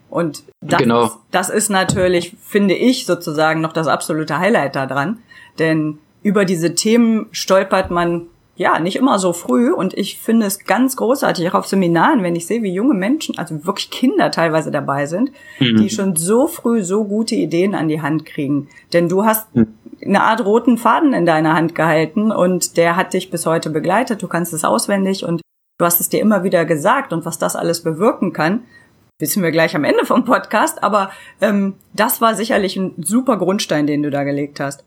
[0.09, 1.05] Und das, genau.
[1.05, 5.19] ist, das ist natürlich, finde ich, sozusagen noch das absolute Highlight daran.
[5.59, 9.71] Denn über diese Themen stolpert man ja, nicht immer so früh.
[9.71, 13.37] Und ich finde es ganz großartig, auch auf Seminaren, wenn ich sehe, wie junge Menschen,
[13.37, 15.77] also wirklich Kinder teilweise dabei sind, mhm.
[15.77, 18.69] die schon so früh so gute Ideen an die Hand kriegen.
[18.93, 19.67] Denn du hast mhm.
[20.03, 24.21] Eine Art roten Faden in deiner Hand gehalten und der hat dich bis heute begleitet.
[24.21, 25.41] Du kannst es auswendig und
[25.77, 28.63] du hast es dir immer wieder gesagt und was das alles bewirken kann.
[29.19, 33.87] Wissen wir gleich am Ende vom Podcast, aber ähm, das war sicherlich ein super Grundstein,
[33.87, 34.83] den du da gelegt hast.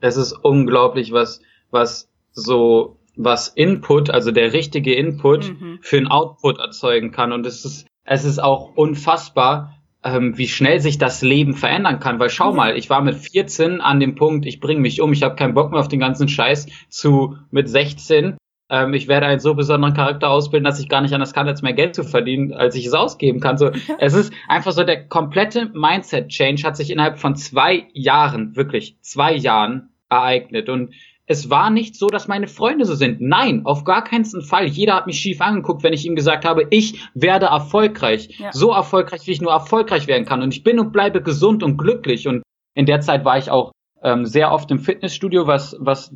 [0.00, 5.78] Es ist unglaublich, was, was so was Input, also der richtige Input mhm.
[5.82, 7.32] für einen Output erzeugen kann.
[7.32, 9.73] Und es ist, es ist auch unfassbar,
[10.04, 12.18] ähm, wie schnell sich das Leben verändern kann.
[12.18, 12.56] Weil schau mhm.
[12.56, 15.54] mal, ich war mit 14 an dem Punkt, ich bringe mich um, ich habe keinen
[15.54, 18.36] Bock mehr auf den ganzen Scheiß, zu mit 16.
[18.70, 21.62] Ähm, ich werde einen so besonderen Charakter ausbilden, dass ich gar nicht anders kann, als
[21.62, 23.56] mehr Geld zu verdienen, als ich es ausgeben kann.
[23.56, 28.98] So, es ist einfach so, der komplette Mindset-Change hat sich innerhalb von zwei Jahren, wirklich
[29.00, 30.68] zwei Jahren ereignet.
[30.68, 30.94] Und
[31.26, 33.20] es war nicht so, dass meine Freunde so sind.
[33.20, 34.66] Nein, auf gar keinen Fall.
[34.66, 38.38] Jeder hat mich schief angeguckt, wenn ich ihm gesagt habe, ich werde erfolgreich.
[38.38, 38.52] Ja.
[38.52, 40.42] So erfolgreich, wie ich nur erfolgreich werden kann.
[40.42, 42.28] Und ich bin und bleibe gesund und glücklich.
[42.28, 42.42] Und
[42.74, 46.14] in der Zeit war ich auch ähm, sehr oft im Fitnessstudio, was, was,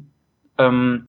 [0.58, 1.06] ähm,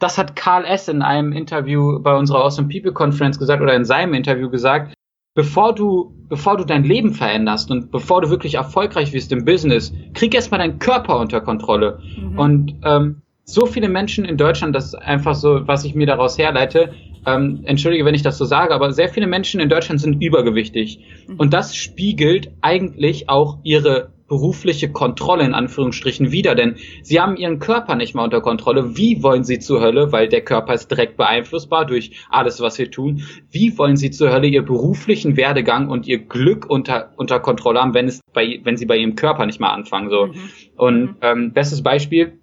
[0.00, 0.88] das hat Karl S.
[0.88, 4.94] in einem Interview bei unserer Awesome People Conference gesagt oder in seinem Interview gesagt.
[5.34, 9.92] Bevor du, bevor du dein Leben veränderst und bevor du wirklich erfolgreich wirst im Business,
[10.14, 12.00] krieg erstmal deinen Körper unter Kontrolle.
[12.18, 12.38] Mhm.
[12.38, 16.36] Und ähm, so viele Menschen in Deutschland, das ist einfach so, was ich mir daraus
[16.36, 16.92] herleite.
[17.26, 21.00] Ähm, entschuldige, wenn ich das so sage, aber sehr viele Menschen in Deutschland sind übergewichtig.
[21.26, 21.36] Mhm.
[21.36, 27.58] Und das spiegelt eigentlich auch ihre berufliche Kontrolle in Anführungsstrichen wieder, denn sie haben ihren
[27.58, 28.98] Körper nicht mal unter Kontrolle.
[28.98, 32.90] Wie wollen sie zur Hölle, weil der Körper ist direkt beeinflussbar durch alles, was wir
[32.90, 37.80] tun, wie wollen sie zur Hölle ihr beruflichen Werdegang und ihr Glück unter, unter Kontrolle
[37.80, 40.26] haben, wenn es bei, wenn sie bei ihrem Körper nicht mal anfangen, so.
[40.26, 40.32] Mhm.
[40.76, 41.16] Und, mhm.
[41.22, 42.38] ähm, bestes Beispiel,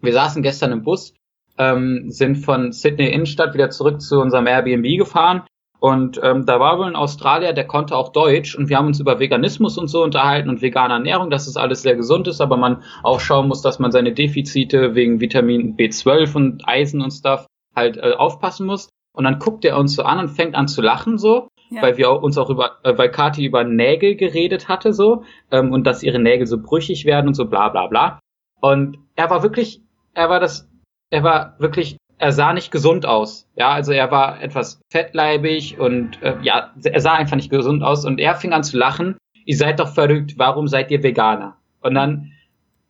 [0.00, 1.14] wir saßen gestern im Bus,
[1.58, 5.42] ähm, sind von Sydney Innenstadt wieder zurück zu unserem Airbnb gefahren
[5.78, 9.00] und ähm, da war wohl ein Australier, der konnte auch Deutsch und wir haben uns
[9.00, 12.56] über Veganismus und so unterhalten und vegane Ernährung, dass es alles sehr gesund ist, aber
[12.56, 17.46] man auch schauen muss, dass man seine Defizite wegen Vitamin B12 und Eisen und Stuff
[17.74, 18.88] halt äh, aufpassen muss.
[19.14, 21.82] Und dann guckt er uns so an und fängt an zu lachen so, ja.
[21.82, 25.86] weil wir uns auch über, äh, weil Kathi über Nägel geredet hatte so ähm, und
[25.86, 28.18] dass ihre Nägel so brüchig werden und so bla bla bla.
[28.60, 29.82] Und er war wirklich
[30.16, 30.68] er war das,
[31.10, 33.46] er war wirklich, er sah nicht gesund aus.
[33.54, 38.04] Ja, also er war etwas fettleibig und äh, ja, er sah einfach nicht gesund aus
[38.04, 39.16] und er fing an zu lachen.
[39.44, 41.58] Ihr seid doch verrückt, warum seid ihr Veganer?
[41.80, 42.32] Und dann,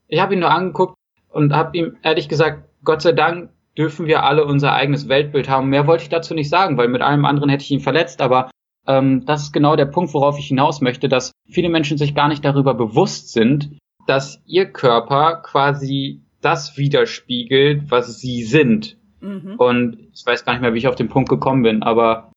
[0.06, 0.94] ich habe ihn nur angeguckt
[1.28, 5.68] und habe ihm ehrlich gesagt, Gott sei Dank dürfen wir alle unser eigenes Weltbild haben.
[5.68, 8.50] Mehr wollte ich dazu nicht sagen, weil mit allem anderen hätte ich ihn verletzt, aber
[8.86, 12.28] ähm, das ist genau der Punkt, worauf ich hinaus möchte, dass viele Menschen sich gar
[12.28, 18.96] nicht darüber bewusst sind, dass ihr Körper quasi das widerspiegelt, was sie sind.
[19.20, 19.56] Mhm.
[19.58, 22.30] Und ich weiß gar nicht mehr, wie ich auf den Punkt gekommen bin, aber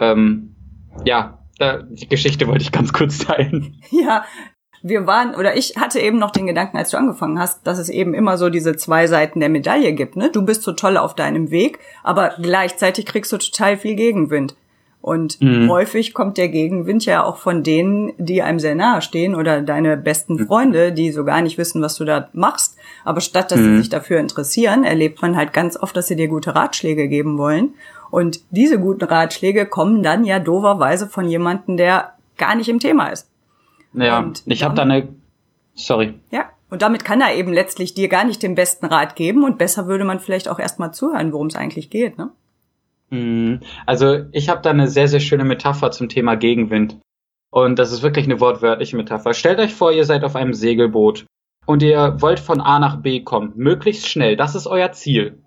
[0.00, 0.56] ähm,
[1.04, 3.80] ja, da, die Geschichte wollte ich ganz kurz teilen.
[3.92, 4.24] Ja,
[4.82, 7.88] wir waren, oder ich hatte eben noch den Gedanken, als du angefangen hast, dass es
[7.88, 10.16] eben immer so diese zwei Seiten der Medaille gibt.
[10.16, 10.28] Ne?
[10.32, 14.56] Du bist so toll auf deinem Weg, aber gleichzeitig kriegst du total viel Gegenwind.
[15.02, 15.68] Und mhm.
[15.68, 19.96] häufig kommt der Gegenwind ja auch von denen, die einem sehr nahe stehen oder deine
[19.96, 20.46] besten mhm.
[20.46, 22.76] Freunde, die so gar nicht wissen, was du da machst.
[23.04, 23.64] Aber statt dass mhm.
[23.64, 27.36] sie sich dafür interessieren, erlebt man halt ganz oft, dass sie dir gute Ratschläge geben
[27.36, 27.74] wollen.
[28.12, 33.08] Und diese guten Ratschläge kommen dann ja doverweise von jemandem, der gar nicht im Thema
[33.08, 33.28] ist.
[33.94, 35.08] Ja, und ich habe da eine,
[35.74, 36.14] sorry.
[36.30, 39.58] Ja, und damit kann er eben letztlich dir gar nicht den besten Rat geben und
[39.58, 42.30] besser würde man vielleicht auch erstmal zuhören, worum es eigentlich geht, ne?
[43.12, 43.60] Mhm.
[43.86, 46.98] Also ich habe da eine sehr, sehr schöne Metapher zum Thema Gegenwind.
[47.52, 49.34] Und das ist wirklich eine wortwörtliche Metapher.
[49.34, 51.26] Stellt euch vor, ihr seid auf einem Segelboot
[51.66, 55.42] und ihr wollt von A nach B kommen, möglichst schnell, das ist euer Ziel.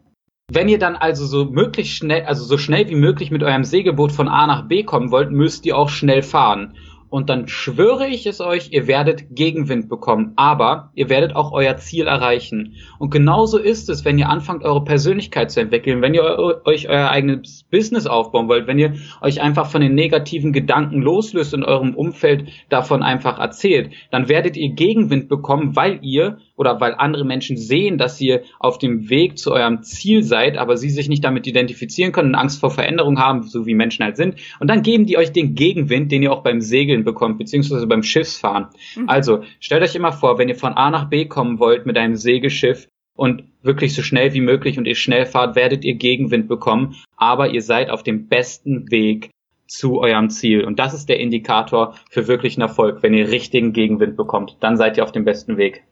[0.52, 4.12] Wenn ihr dann also so möglichst schnell, also so schnell wie möglich mit eurem Segelboot
[4.12, 6.76] von A nach B kommen wollt, müsst ihr auch schnell fahren
[7.16, 11.78] und dann schwöre ich es euch, ihr werdet Gegenwind bekommen, aber ihr werdet auch euer
[11.78, 12.76] Ziel erreichen.
[13.00, 16.26] Und genauso ist es, wenn ihr anfangt, eure Persönlichkeit zu entwickeln, wenn ihr
[16.66, 21.54] euch euer eigenes Business aufbauen wollt, wenn ihr euch einfach von den negativen Gedanken loslöst
[21.54, 26.96] in eurem Umfeld davon einfach erzählt, dann werdet ihr Gegenwind bekommen, weil ihr oder weil
[26.96, 31.10] andere Menschen sehen, dass ihr auf dem Weg zu eurem Ziel seid, aber sie sich
[31.10, 34.36] nicht damit identifizieren können und Angst vor Veränderung haben, so wie Menschen halt sind.
[34.60, 38.04] Und dann geben die euch den Gegenwind, den ihr auch beim Segeln bekommt, beziehungsweise beim
[38.04, 38.68] Schiffsfahren.
[38.96, 39.10] Mhm.
[39.10, 42.16] Also stellt euch immer vor, wenn ihr von A nach B kommen wollt mit einem
[42.16, 46.96] Segelschiff und wirklich so schnell wie möglich und ihr schnell fahrt, werdet ihr Gegenwind bekommen,
[47.18, 49.30] aber ihr seid auf dem besten Weg
[49.68, 50.64] zu eurem Ziel.
[50.64, 53.02] Und das ist der Indikator für wirklichen Erfolg.
[53.02, 55.84] Wenn ihr richtigen Gegenwind bekommt, dann seid ihr auf dem besten Weg.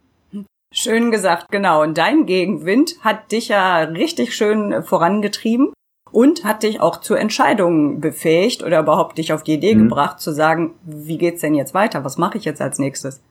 [0.75, 1.83] Schön gesagt, genau.
[1.83, 5.71] Und dein Gegenwind hat dich ja richtig schön vorangetrieben
[6.11, 9.89] und hat dich auch zu Entscheidungen befähigt oder überhaupt dich auf die Idee mhm.
[9.89, 12.03] gebracht, zu sagen, wie geht's denn jetzt weiter?
[12.03, 13.21] Was mache ich jetzt als nächstes?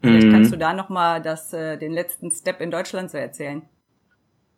[0.00, 0.32] Vielleicht mhm.
[0.32, 3.62] kannst du da nochmal das, äh, den letzten Step in Deutschland so erzählen.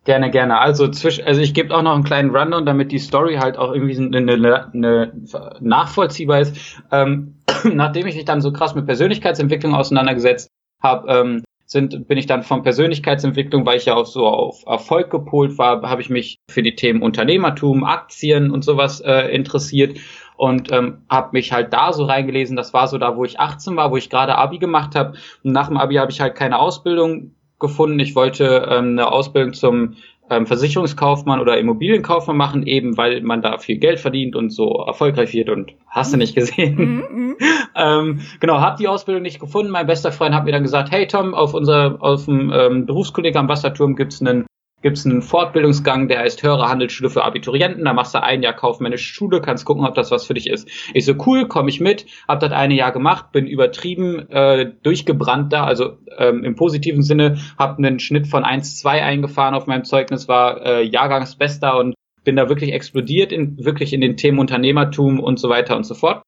[0.05, 0.57] Gerne, gerne.
[0.57, 3.73] Also zwischen, also ich gebe auch noch einen kleinen Rundown, damit die Story halt auch
[3.73, 5.13] irgendwie eine, eine, eine
[5.59, 6.81] nachvollziehbar ist.
[6.91, 10.49] Ähm, nachdem ich mich dann so krass mit Persönlichkeitsentwicklung auseinandergesetzt
[10.81, 15.09] habe, ähm, sind, bin ich dann von Persönlichkeitsentwicklung, weil ich ja auch so auf Erfolg
[15.09, 19.97] gepolt war, habe ich mich für die Themen Unternehmertum, Aktien und sowas äh, interessiert
[20.35, 22.57] und ähm, habe mich halt da so reingelesen.
[22.57, 25.13] Das war so da, wo ich 18 war, wo ich gerade Abi gemacht habe.
[25.43, 27.99] Nach dem Abi habe ich halt keine Ausbildung gefunden.
[27.99, 29.95] Ich wollte ähm, eine Ausbildung zum
[30.31, 35.33] ähm, Versicherungskaufmann oder Immobilienkaufmann machen, eben weil man da viel Geld verdient und so erfolgreich
[35.33, 36.75] wird und hast du nicht gesehen.
[36.75, 37.35] Mhm, mhm.
[37.75, 39.71] ähm, genau, hab die Ausbildung nicht gefunden.
[39.71, 43.35] Mein bester Freund hat mir dann gesagt, hey Tom, auf unser auf dem ähm, Berufskolleg
[43.35, 44.45] am Wasserturm gibt's einen
[44.81, 47.85] gibt es einen Fortbildungsgang, der heißt Höhere Handelsschule für Abiturienten.
[47.85, 50.67] Da machst du ein Jahr kaufmännische Schule, kannst gucken, ob das was für dich ist.
[50.93, 55.53] Ich so, cool, komme ich mit, hab das eine Jahr gemacht, bin übertrieben äh, durchgebrannt
[55.53, 60.27] da, also ähm, im positiven Sinne, hab einen Schnitt von 1,2 eingefahren auf meinem Zeugnis,
[60.27, 65.39] war äh, Jahrgangsbester und bin da wirklich explodiert, in, wirklich in den Themen Unternehmertum und
[65.39, 66.23] so weiter und so fort.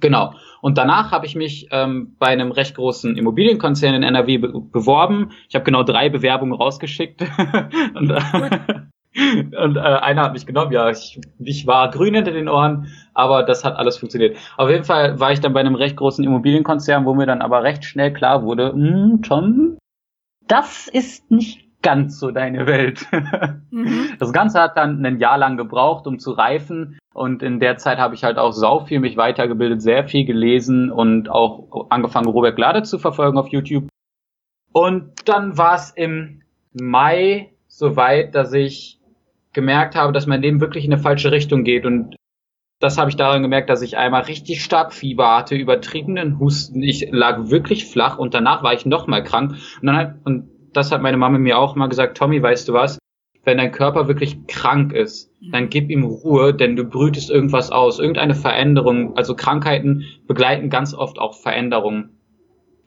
[0.00, 0.34] Genau.
[0.60, 5.30] Und danach habe ich mich ähm, bei einem recht großen Immobilienkonzern in NRW be beworben.
[5.48, 7.22] Ich habe genau drei Bewerbungen rausgeschickt.
[7.94, 10.72] und, äh, und äh, einer hat mich genommen.
[10.72, 14.36] Ja, ich, ich war grün hinter den Ohren, aber das hat alles funktioniert.
[14.56, 17.62] Auf jeden Fall war ich dann bei einem recht großen Immobilienkonzern, wo mir dann aber
[17.62, 19.78] recht schnell klar wurde, hm, Tom,
[20.46, 23.06] das ist nicht ganz so deine Welt.
[23.72, 24.16] Mhm.
[24.18, 26.98] Das Ganze hat dann ein Jahr lang gebraucht, um zu reifen.
[27.14, 30.90] Und in der Zeit habe ich halt auch sau viel mich weitergebildet, sehr viel gelesen
[30.90, 33.88] und auch angefangen, Robert Glade zu verfolgen auf YouTube.
[34.72, 38.98] Und dann war es im Mai soweit, dass ich
[39.52, 41.86] gemerkt habe, dass mein Leben wirklich in eine falsche Richtung geht.
[41.86, 42.16] Und
[42.80, 46.82] das habe ich daran gemerkt, dass ich einmal richtig stark Fieber hatte, übertriebenen Husten.
[46.82, 49.54] Ich lag wirklich flach und danach war ich nochmal krank.
[49.80, 52.98] Und dann, und das hat meine Mama mir auch mal gesagt, Tommy, weißt du was?
[53.44, 57.98] Wenn dein Körper wirklich krank ist, dann gib ihm Ruhe, denn du brütest irgendwas aus,
[57.98, 59.16] irgendeine Veränderung.
[59.16, 62.18] Also Krankheiten begleiten ganz oft auch Veränderungen.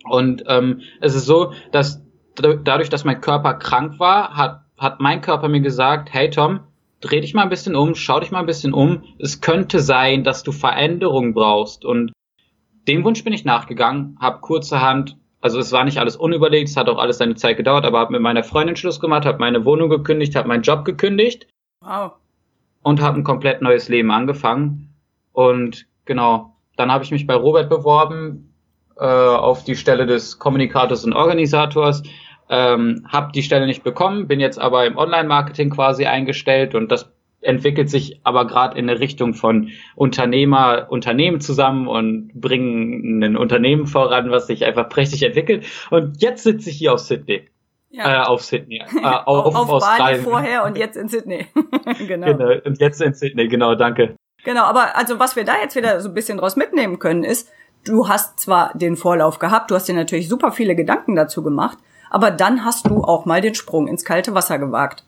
[0.06, 5.22] Und ähm, es ist so, dass dadurch, dass mein Körper krank war, hat, hat mein
[5.22, 6.62] Körper mir gesagt, hey Tom,
[7.00, 9.04] dreh dich mal ein bisschen um, schau dich mal ein bisschen um.
[9.20, 11.84] Es könnte sein, dass du Veränderungen brauchst.
[11.84, 12.14] Und
[12.88, 16.88] dem Wunsch bin ich nachgegangen, habe kurzerhand also es war nicht alles unüberlegt, es hat
[16.88, 19.90] auch alles seine Zeit gedauert, aber habe mit meiner Freundin Schluss gemacht, habe meine Wohnung
[19.90, 21.48] gekündigt, habe meinen Job gekündigt.
[21.82, 22.14] Wow.
[22.82, 24.94] Und habe ein komplett neues Leben angefangen.
[25.34, 28.54] Und genau, dann habe ich mich bei Robert beworben
[28.96, 32.04] äh, auf die Stelle des Kommunikators und Organisators.
[32.48, 37.12] Ähm, habe die Stelle nicht bekommen, bin jetzt aber im Online-Marketing quasi eingestellt und das
[37.44, 43.88] entwickelt sich aber gerade in eine Richtung von Unternehmer, Unternehmen zusammen und bringen ein Unternehmen
[43.88, 45.66] voran, was sich einfach prächtig entwickelt.
[45.90, 47.48] Und jetzt sitze ich hier auf Sydney.
[47.90, 48.24] Ja.
[48.24, 48.82] Äh, auf Sydney.
[48.96, 50.24] Äh, auf, auf Australien.
[50.24, 51.48] Bali vorher und jetzt in Sydney.
[52.08, 52.28] genau.
[52.28, 52.52] genau.
[52.66, 54.16] Und jetzt in Sydney, genau, danke.
[54.44, 57.50] Genau, aber also was wir da jetzt wieder so ein bisschen draus mitnehmen können, ist,
[57.86, 61.78] du hast zwar den Vorlauf gehabt, du hast dir natürlich super viele Gedanken dazu gemacht,
[62.10, 65.04] aber dann hast du auch mal den Sprung ins kalte Wasser gewagt.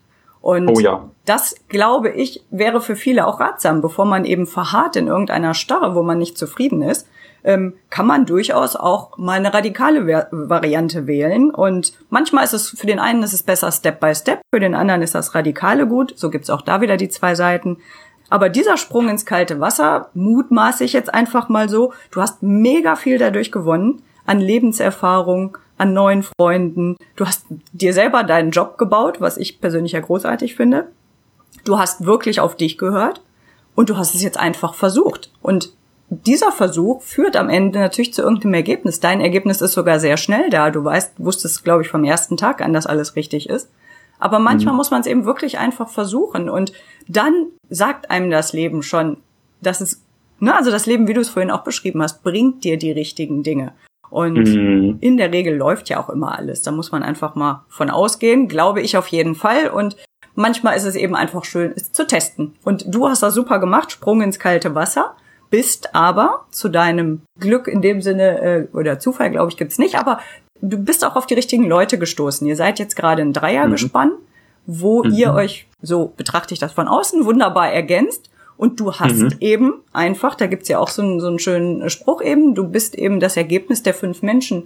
[0.46, 1.10] Und oh ja.
[1.24, 5.96] das, glaube ich, wäre für viele auch ratsam, bevor man eben verharrt in irgendeiner Starre,
[5.96, 7.08] wo man nicht zufrieden ist,
[7.42, 11.50] ähm, kann man durchaus auch mal eine radikale Variante wählen.
[11.50, 14.76] Und manchmal ist es für den einen ist es besser Step by Step, für den
[14.76, 16.16] anderen ist das Radikale gut.
[16.16, 17.78] So gibt's auch da wieder die zwei Seiten.
[18.30, 22.94] Aber dieser Sprung ins kalte Wasser, mutmaße ich jetzt einfach mal so, du hast mega
[22.94, 26.96] viel dadurch gewonnen, an Lebenserfahrung, an neuen Freunden.
[27.16, 30.88] Du hast dir selber deinen Job gebaut, was ich persönlich ja großartig finde.
[31.64, 33.22] Du hast wirklich auf dich gehört
[33.74, 35.30] und du hast es jetzt einfach versucht.
[35.42, 35.72] Und
[36.08, 39.00] dieser Versuch führt am Ende natürlich zu irgendeinem Ergebnis.
[39.00, 40.70] Dein Ergebnis ist sogar sehr schnell da.
[40.70, 43.70] Du weißt, wusstest, glaube ich, vom ersten Tag an, dass alles richtig ist.
[44.18, 44.78] Aber manchmal mhm.
[44.78, 46.48] muss man es eben wirklich einfach versuchen.
[46.48, 46.72] Und
[47.08, 49.18] dann sagt einem das Leben schon,
[49.60, 50.02] dass es,
[50.38, 53.42] ne, also das Leben, wie du es vorhin auch beschrieben hast, bringt dir die richtigen
[53.42, 53.72] Dinge.
[54.16, 54.96] Und mhm.
[55.02, 56.62] in der Regel läuft ja auch immer alles.
[56.62, 59.68] Da muss man einfach mal von ausgehen, glaube ich auf jeden Fall.
[59.68, 59.98] Und
[60.34, 62.54] manchmal ist es eben einfach schön, es zu testen.
[62.64, 65.16] Und du hast das super gemacht, Sprung ins kalte Wasser,
[65.50, 69.96] bist aber zu deinem Glück in dem Sinne, äh, oder Zufall, glaube ich, gibt's nicht,
[69.96, 70.20] aber
[70.62, 72.46] du bist auch auf die richtigen Leute gestoßen.
[72.46, 74.14] Ihr seid jetzt gerade ein Dreiergespann, mhm.
[74.64, 75.12] wo mhm.
[75.12, 78.30] ihr euch, so betrachte ich das von außen, wunderbar ergänzt.
[78.56, 79.34] Und du hast mhm.
[79.40, 82.94] eben einfach, da gibt's ja auch so einen, so einen schönen Spruch eben, du bist
[82.94, 84.64] eben das Ergebnis der fünf Menschen,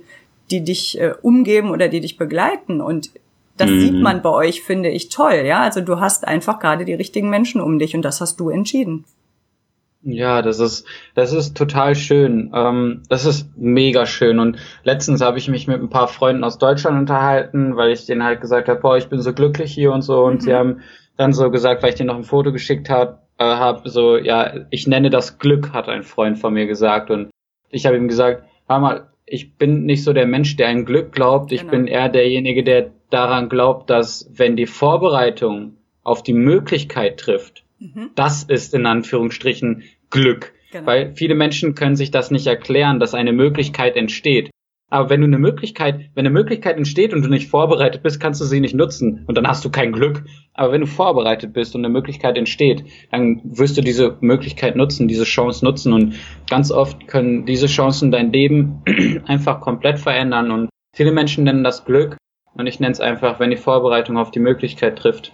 [0.51, 2.81] die dich äh, umgeben oder die dich begleiten.
[2.81, 3.11] Und
[3.57, 3.81] das mhm.
[3.81, 5.43] sieht man bei euch, finde ich, toll.
[5.45, 8.49] Ja, also du hast einfach gerade die richtigen Menschen um dich und das hast du
[8.49, 9.05] entschieden.
[10.03, 12.51] Ja, das ist, das ist total schön.
[12.55, 14.39] Ähm, das ist mega schön.
[14.39, 18.25] Und letztens habe ich mich mit ein paar Freunden aus Deutschland unterhalten, weil ich denen
[18.25, 20.25] halt gesagt habe, boah, ich bin so glücklich hier und so.
[20.25, 20.41] Und mhm.
[20.41, 20.81] sie haben
[21.19, 24.67] dann so gesagt, weil ich denen noch ein Foto geschickt habe, äh, habe so, ja,
[24.71, 27.11] ich nenne das Glück, hat ein Freund von mir gesagt.
[27.11, 27.31] Und
[27.71, 31.13] ich habe ihm gesagt, hör mal, ich bin nicht so der Mensch, der an Glück
[31.13, 31.51] glaubt.
[31.51, 31.73] Ich genau.
[31.73, 38.11] bin eher derjenige, der daran glaubt, dass wenn die Vorbereitung auf die Möglichkeit trifft, Mhm.
[38.15, 40.53] Das ist in Anführungsstrichen Glück.
[40.71, 40.87] Genau.
[40.87, 44.51] Weil viele Menschen können sich das nicht erklären, dass eine Möglichkeit entsteht.
[44.91, 48.41] Aber wenn du eine Möglichkeit, wenn eine Möglichkeit entsteht und du nicht vorbereitet bist, kannst
[48.41, 50.25] du sie nicht nutzen und dann hast du kein Glück.
[50.53, 55.07] Aber wenn du vorbereitet bist und eine Möglichkeit entsteht, dann wirst du diese Möglichkeit nutzen,
[55.07, 56.15] diese Chance nutzen und
[56.49, 58.83] ganz oft können diese Chancen dein Leben
[59.27, 62.17] einfach komplett verändern und viele Menschen nennen das Glück
[62.55, 65.33] und ich nenne es einfach, wenn die Vorbereitung auf die Möglichkeit trifft.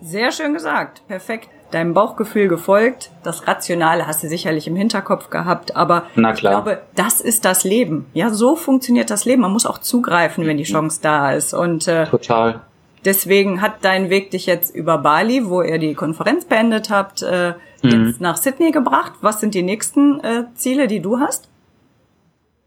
[0.00, 1.02] Sehr schön gesagt.
[1.08, 1.48] Perfekt.
[1.70, 3.10] Deinem Bauchgefühl gefolgt.
[3.24, 8.06] Das Rationale hast du sicherlich im Hinterkopf gehabt, aber ich glaube, das ist das Leben.
[8.14, 9.42] Ja, so funktioniert das Leben.
[9.42, 11.54] Man muss auch zugreifen, wenn die Chance da ist.
[11.54, 12.60] Und äh, total.
[13.04, 17.54] Deswegen hat dein Weg dich jetzt über Bali, wo ihr die Konferenz beendet habt, äh,
[17.82, 18.06] mhm.
[18.06, 19.12] jetzt nach Sydney gebracht.
[19.20, 21.48] Was sind die nächsten äh, Ziele, die du hast?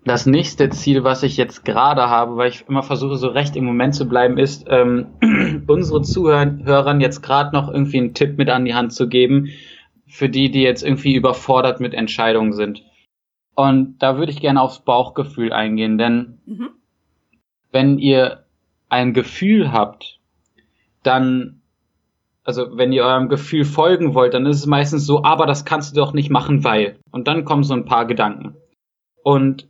[0.06, 3.66] Das nächste Ziel, was ich jetzt gerade habe, weil ich immer versuche, so recht im
[3.66, 5.08] Moment zu bleiben, ist, ähm,
[5.68, 9.50] unsere Zuhörern jetzt gerade noch irgendwie einen Tipp mit an die Hand zu geben,
[10.08, 12.84] für die, die jetzt irgendwie überfordert mit Entscheidungen sind.
[13.56, 16.70] Und da würde ich gerne aufs Bauchgefühl eingehen, denn mhm.
[17.72, 18.46] wenn ihr
[18.88, 20.20] ein Gefühl habt,
[21.04, 21.62] dann,
[22.44, 25.96] also wenn ihr eurem Gefühl folgen wollt, dann ist es meistens so, aber das kannst
[25.96, 27.00] du doch nicht machen, weil.
[27.12, 28.56] Und dann kommen so ein paar Gedanken.
[29.24, 29.68] Und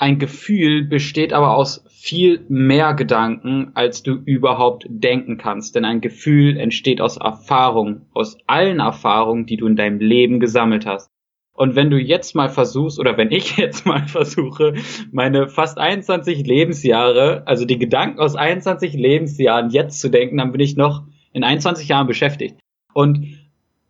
[0.00, 5.74] ein Gefühl besteht aber aus viel mehr Gedanken, als du überhaupt denken kannst.
[5.74, 10.86] Denn ein Gefühl entsteht aus Erfahrung, aus allen Erfahrungen, die du in deinem Leben gesammelt
[10.86, 11.10] hast.
[11.52, 14.72] Und wenn du jetzt mal versuchst, oder wenn ich jetzt mal versuche,
[15.12, 20.62] meine fast 21 Lebensjahre, also die Gedanken aus 21 Lebensjahren jetzt zu denken, dann bin
[20.62, 21.02] ich noch
[21.34, 22.58] in 21 Jahren beschäftigt.
[22.94, 23.36] Und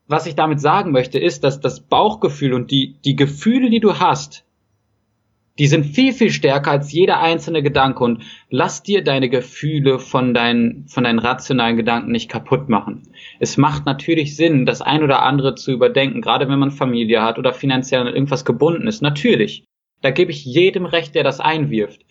[0.09, 4.01] was ich damit sagen möchte, ist, dass das Bauchgefühl und die, die Gefühle, die du
[4.01, 4.44] hast,
[5.61, 10.33] die sind viel, viel stärker als jeder einzelne Gedanke und lass dir deine Gefühle von
[10.33, 13.03] deinen, von deinen rationalen Gedanken nicht kaputt machen.
[13.40, 17.38] Es macht natürlich Sinn, das ein oder andere zu überdenken, gerade wenn man Familie hat
[17.38, 19.03] oder finanziell an irgendwas gebunden ist.
[19.03, 19.64] Natürlich.
[20.01, 22.07] Da gebe ich jedem recht, der das einwirft.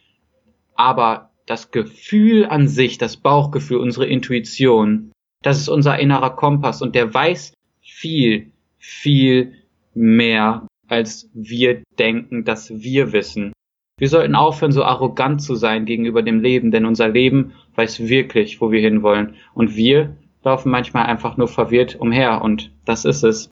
[0.76, 6.94] Aber das Gefühl an sich, das Bauchgefühl, unsere Intuition, das ist unser innerer Kompass und
[6.94, 9.56] der weiß viel, viel
[9.96, 13.54] mehr als wir denken, dass wir wissen.
[14.00, 18.62] Wir sollten aufhören, so arrogant zu sein gegenüber dem Leben, denn unser Leben weiß wirklich,
[18.62, 19.36] wo wir hinwollen.
[19.54, 23.50] Und wir laufen manchmal einfach nur verwirrt umher und das ist es.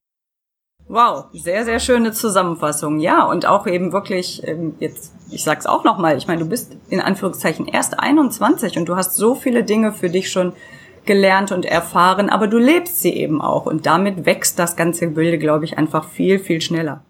[0.88, 3.00] Wow, sehr, sehr schöne Zusammenfassung.
[3.00, 6.78] Ja, und auch eben wirklich, ähm, jetzt, ich sag's auch nochmal, ich meine, du bist
[6.90, 10.54] in Anführungszeichen erst 21 und du hast so viele Dinge für dich schon
[11.06, 15.38] gelernt und erfahren, aber du lebst sie eben auch und damit wächst das ganze Bilde,
[15.38, 17.04] glaube ich, einfach viel, viel schneller.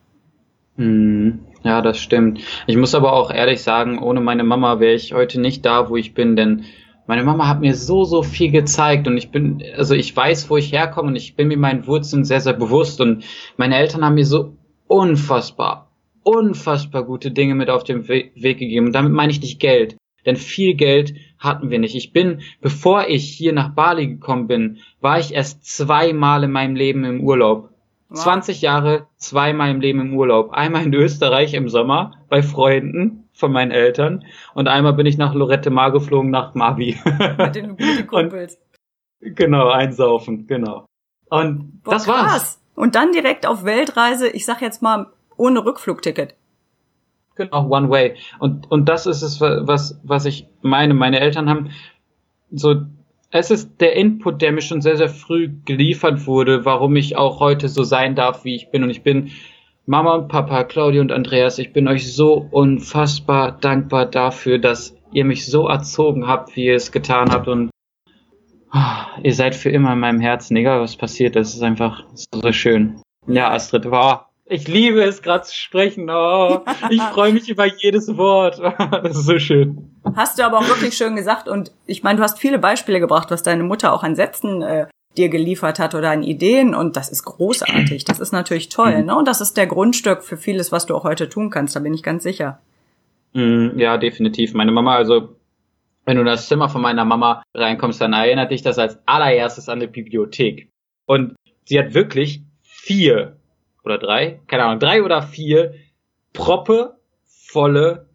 [0.78, 1.40] Mhm.
[1.64, 2.40] Ja, das stimmt.
[2.68, 5.98] Ich muss aber auch ehrlich sagen, ohne meine Mama wäre ich heute nicht da, wo
[5.98, 6.64] ich bin, denn
[7.08, 10.58] meine Mama hat mir so, so viel gezeigt und ich bin, also ich weiß, wo
[10.58, 13.24] ich herkomme und ich bin mir meinen Wurzeln sehr, sehr bewusst und
[13.58, 14.56] meine Eltern haben mir so
[14.88, 15.92] unfassbar,
[16.24, 20.36] unfassbar gute Dinge mit auf den Weg gegeben und damit meine ich nicht Geld, denn
[20.36, 21.96] viel Geld hatten wir nicht.
[21.96, 26.76] Ich bin, bevor ich hier nach Bali gekommen bin, war ich erst zweimal in meinem
[26.76, 27.70] Leben im Urlaub.
[28.10, 28.24] Wow.
[28.24, 30.52] 20 Jahre, zweimal im Leben im Urlaub.
[30.52, 35.34] Einmal in Österreich im Sommer bei Freunden von meinen Eltern und einmal bin ich nach
[35.34, 36.98] Lorette Mar geflogen nach Mavi.
[37.38, 38.58] Mit den, mit den Kumpels.
[39.22, 40.86] Und, genau, einsaufen, genau.
[41.30, 42.32] Und Boah, das war's.
[42.32, 42.62] Krass.
[42.76, 46.36] Und dann direkt auf Weltreise, ich sag jetzt mal, ohne Rückflugticket.
[47.36, 48.16] Genau, One Way.
[48.40, 50.94] Und, und das ist es, was, was ich meine.
[50.94, 51.72] Meine Eltern haben
[52.52, 52.84] so,
[53.32, 57.40] es ist der Input, der mir schon sehr, sehr früh geliefert wurde, warum ich auch
[57.40, 58.84] heute so sein darf, wie ich bin.
[58.84, 59.32] Und ich bin
[59.86, 65.26] Mama und Papa, Claudia und Andreas, ich bin euch so unfassbar dankbar dafür, dass ihr
[65.26, 67.48] mich so erzogen habt, wie ihr es getan habt.
[67.48, 67.70] Und
[68.74, 71.36] oh, ihr seid für immer in meinem Herzen, egal was passiert.
[71.36, 73.02] Das ist einfach so, so schön.
[73.28, 74.22] Ja, Astrid, wow.
[74.46, 76.10] Ich liebe es gerade zu sprechen.
[76.10, 78.62] Oh, ich freue mich über jedes Wort.
[79.04, 79.97] Das ist so schön.
[80.16, 81.48] Hast du aber auch wirklich schön gesagt.
[81.48, 84.88] Und ich meine, du hast viele Beispiele gebracht, was deine Mutter auch an Sätzen äh,
[85.18, 86.76] dir geliefert hat oder an Ideen.
[86.76, 88.06] Und das ist großartig.
[88.06, 89.04] Das ist natürlich toll.
[89.04, 89.16] Ne?
[89.16, 91.76] Und das ist der Grundstück für vieles, was du auch heute tun kannst.
[91.76, 92.60] Da bin ich ganz sicher.
[93.34, 94.54] Mm, ja, definitiv.
[94.54, 95.36] Meine Mama, also
[96.06, 99.68] wenn du in das Zimmer von meiner Mama reinkommst, dann erinnert dich das als allererstes
[99.68, 100.70] an eine Bibliothek.
[101.06, 101.36] Und
[101.66, 103.36] sie hat wirklich vier
[103.84, 105.74] oder drei, keine Ahnung, drei oder vier
[106.34, 108.08] Proppe volle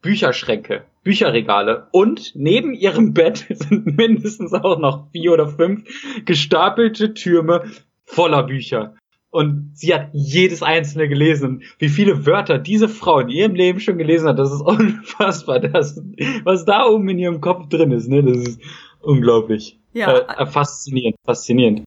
[0.00, 5.84] Bücherschränke, Bücherregale und neben ihrem Bett sind mindestens auch noch vier oder fünf
[6.24, 7.64] gestapelte Türme
[8.04, 8.96] voller Bücher.
[9.30, 11.64] Und sie hat jedes einzelne gelesen.
[11.78, 15.60] Wie viele Wörter diese Frau in ihrem Leben schon gelesen hat, das ist unfassbar.
[15.60, 16.00] Das,
[16.44, 18.60] was da oben in ihrem Kopf drin ist, ne, das ist
[19.00, 19.78] unglaublich.
[19.92, 20.18] Ja.
[20.18, 21.84] Äh, faszinierend, faszinierend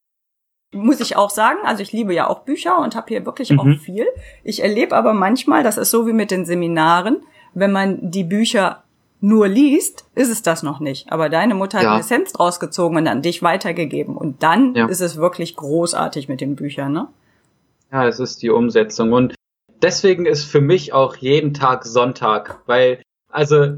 [0.74, 3.60] muss ich auch sagen, also ich liebe ja auch Bücher und habe hier wirklich mhm.
[3.60, 4.06] auch viel.
[4.44, 8.84] Ich erlebe aber manchmal, das ist so wie mit den Seminaren, wenn man die Bücher
[9.20, 11.12] nur liest, ist es das noch nicht.
[11.12, 11.94] Aber deine Mutter ja.
[11.94, 14.16] hat Essenz draus gezogen und an dich weitergegeben.
[14.16, 14.88] Und dann ja.
[14.88, 17.08] ist es wirklich großartig mit den Büchern, ne?
[17.92, 19.14] Ja, es ist die Umsetzung.
[19.14, 19.36] Und
[19.82, 23.78] deswegen ist für mich auch jeden Tag Sonntag, weil, also,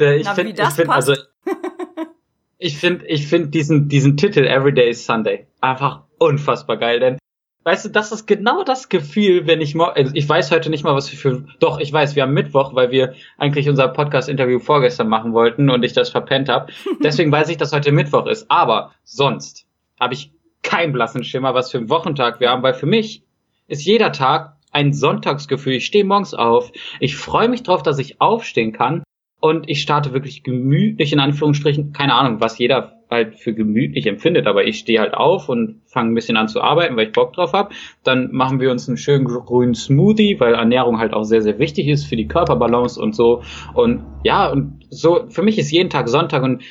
[0.00, 1.14] äh, ich finde, ich finde, also,
[2.58, 7.18] ich finde, ich finde diesen, diesen Titel Everyday is Sunday einfach unfassbar geil, denn
[7.64, 10.82] Weißt du, das ist genau das Gefühl, wenn ich morgen, also ich weiß heute nicht
[10.82, 14.58] mal, was wir für, doch, ich weiß, wir haben Mittwoch, weil wir eigentlich unser Podcast-Interview
[14.58, 16.72] vorgestern machen wollten und ich das verpennt habe.
[17.02, 18.50] Deswegen weiß ich, dass heute Mittwoch ist.
[18.50, 19.66] Aber sonst
[20.00, 20.32] habe ich
[20.62, 23.22] keinen blassen Schimmer, was für einen Wochentag wir haben, weil für mich
[23.68, 25.74] ist jeder Tag ein Sonntagsgefühl.
[25.74, 29.04] Ich stehe morgens auf, ich freue mich drauf, dass ich aufstehen kann
[29.40, 31.92] und ich starte wirklich gemütlich in Anführungsstrichen.
[31.92, 36.10] Keine Ahnung, was jeder halt für gemütlich empfindet, aber ich stehe halt auf und fange
[36.10, 37.74] ein bisschen an zu arbeiten, weil ich Bock drauf habe.
[38.02, 41.88] Dann machen wir uns einen schönen grünen Smoothie, weil Ernährung halt auch sehr, sehr wichtig
[41.88, 43.42] ist für die Körperbalance und so.
[43.74, 46.62] Und ja, und so, für mich ist jeden Tag Sonntag und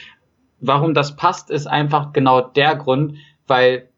[0.60, 3.16] warum das passt, ist einfach genau der Grund,
[3.48, 3.90] weil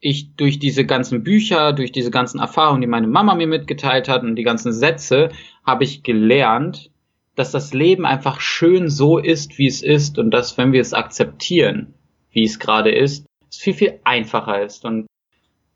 [0.00, 4.22] ich durch diese ganzen Bücher, durch diese ganzen Erfahrungen, die meine Mama mir mitgeteilt hat
[4.22, 5.30] und die ganzen Sätze,
[5.64, 6.90] habe ich gelernt,
[7.36, 10.94] dass das Leben einfach schön so ist, wie es ist und dass, wenn wir es
[10.94, 11.94] akzeptieren,
[12.30, 14.84] wie es gerade ist, es viel, viel einfacher ist.
[14.84, 15.06] Und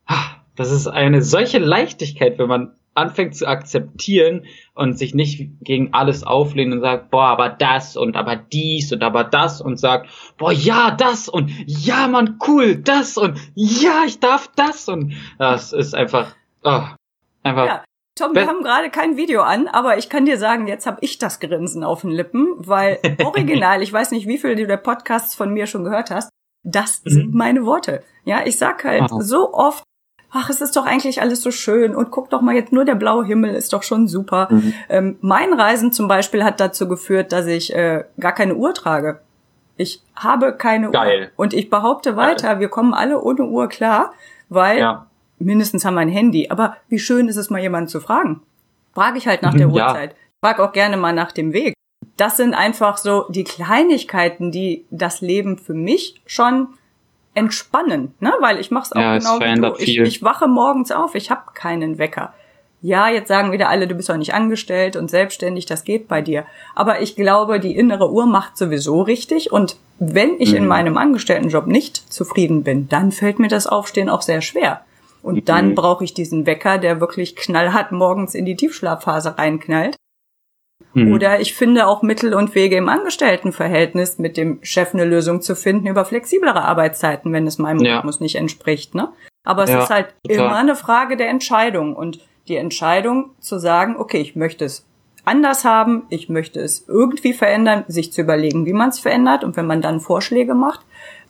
[0.06, 5.94] ach, das ist eine solche Leichtigkeit, wenn man anfängt zu akzeptieren und sich nicht gegen
[5.94, 10.10] alles auflehnt und sagt, boah, aber das und aber dies und aber das und sagt,
[10.38, 15.72] boah, ja, das und ja, man, cool, das und ja, ich darf das und das
[15.72, 16.34] ist einfach,
[16.64, 16.82] oh,
[17.42, 17.84] einfach ja.
[18.20, 21.16] Tom, wir haben gerade kein Video an, aber ich kann dir sagen, jetzt habe ich
[21.16, 25.34] das Grinsen auf den Lippen, weil original, ich weiß nicht, wie viele du der Podcasts
[25.34, 26.28] von mir schon gehört hast,
[26.62, 27.10] das mhm.
[27.10, 28.02] sind meine Worte.
[28.24, 29.22] Ja, ich sag halt oh.
[29.22, 29.84] so oft,
[30.30, 32.94] ach, es ist doch eigentlich alles so schön und guck doch mal jetzt nur der
[32.94, 34.48] blaue Himmel ist doch schon super.
[34.50, 34.74] Mhm.
[34.90, 39.20] Ähm, mein Reisen zum Beispiel hat dazu geführt, dass ich äh, gar keine Uhr trage.
[39.78, 41.22] Ich habe keine Geil.
[41.22, 41.28] Uhr.
[41.36, 42.60] Und ich behaupte weiter, Geil.
[42.60, 44.12] wir kommen alle ohne Uhr klar,
[44.50, 45.06] weil ja
[45.40, 46.48] mindestens haben wir ein Handy.
[46.50, 48.42] Aber wie schön ist es mal jemanden zu fragen?
[48.94, 49.88] Frage ich halt nach der ja.
[49.88, 50.14] Uhrzeit.
[50.40, 51.74] Frag auch gerne mal nach dem Weg.
[52.16, 56.68] Das sind einfach so die Kleinigkeiten, die das Leben für mich schon
[57.34, 58.32] entspannen, ne?
[58.40, 59.74] Weil ich mache es auch ja, genau wie du.
[59.78, 62.34] Ich, ich, wache morgens auf, ich habe keinen Wecker.
[62.82, 66.22] Ja, jetzt sagen wieder alle, du bist doch nicht angestellt und selbstständig, das geht bei
[66.22, 66.46] dir.
[66.74, 69.52] Aber ich glaube, die innere Uhr macht sowieso richtig.
[69.52, 70.56] Und wenn ich mhm.
[70.56, 74.82] in meinem Angestelltenjob nicht zufrieden bin, dann fällt mir das Aufstehen auch sehr schwer.
[75.22, 75.44] Und mhm.
[75.44, 79.96] dann brauche ich diesen Wecker, der wirklich knallhart morgens in die Tiefschlafphase reinknallt.
[80.94, 81.12] Mhm.
[81.12, 85.54] Oder ich finde auch Mittel und Wege im Angestelltenverhältnis mit dem Chef eine Lösung zu
[85.54, 87.96] finden über flexiblere Arbeitszeiten, wenn es meinem ja.
[87.96, 88.94] Rhythmus nicht entspricht.
[88.94, 89.08] Ne?
[89.44, 90.46] Aber es ja, ist halt total.
[90.46, 94.86] immer eine Frage der Entscheidung und die Entscheidung zu sagen, okay, ich möchte es
[95.24, 99.56] anders haben, ich möchte es irgendwie verändern, sich zu überlegen, wie man es verändert und
[99.56, 100.80] wenn man dann Vorschläge macht,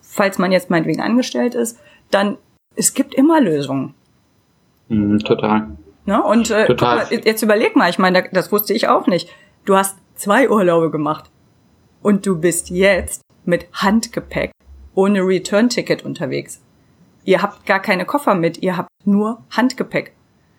[0.01, 1.78] falls man jetzt meinetwegen angestellt ist,
[2.11, 2.38] dann
[2.77, 3.95] es gibt immer Lösungen.
[4.89, 5.77] Mhm, total.
[6.07, 6.23] Ne?
[6.23, 6.97] Und äh, total.
[6.97, 9.29] Mal, jetzt überleg mal, ich meine, das wusste ich auch nicht.
[9.64, 11.31] Du hast zwei Urlaube gemacht.
[12.03, 14.53] Und du bist jetzt mit Handgepäck
[14.95, 16.62] ohne Return-Ticket unterwegs.
[17.25, 20.14] Ihr habt gar keine Koffer mit, ihr habt nur Handgepäck.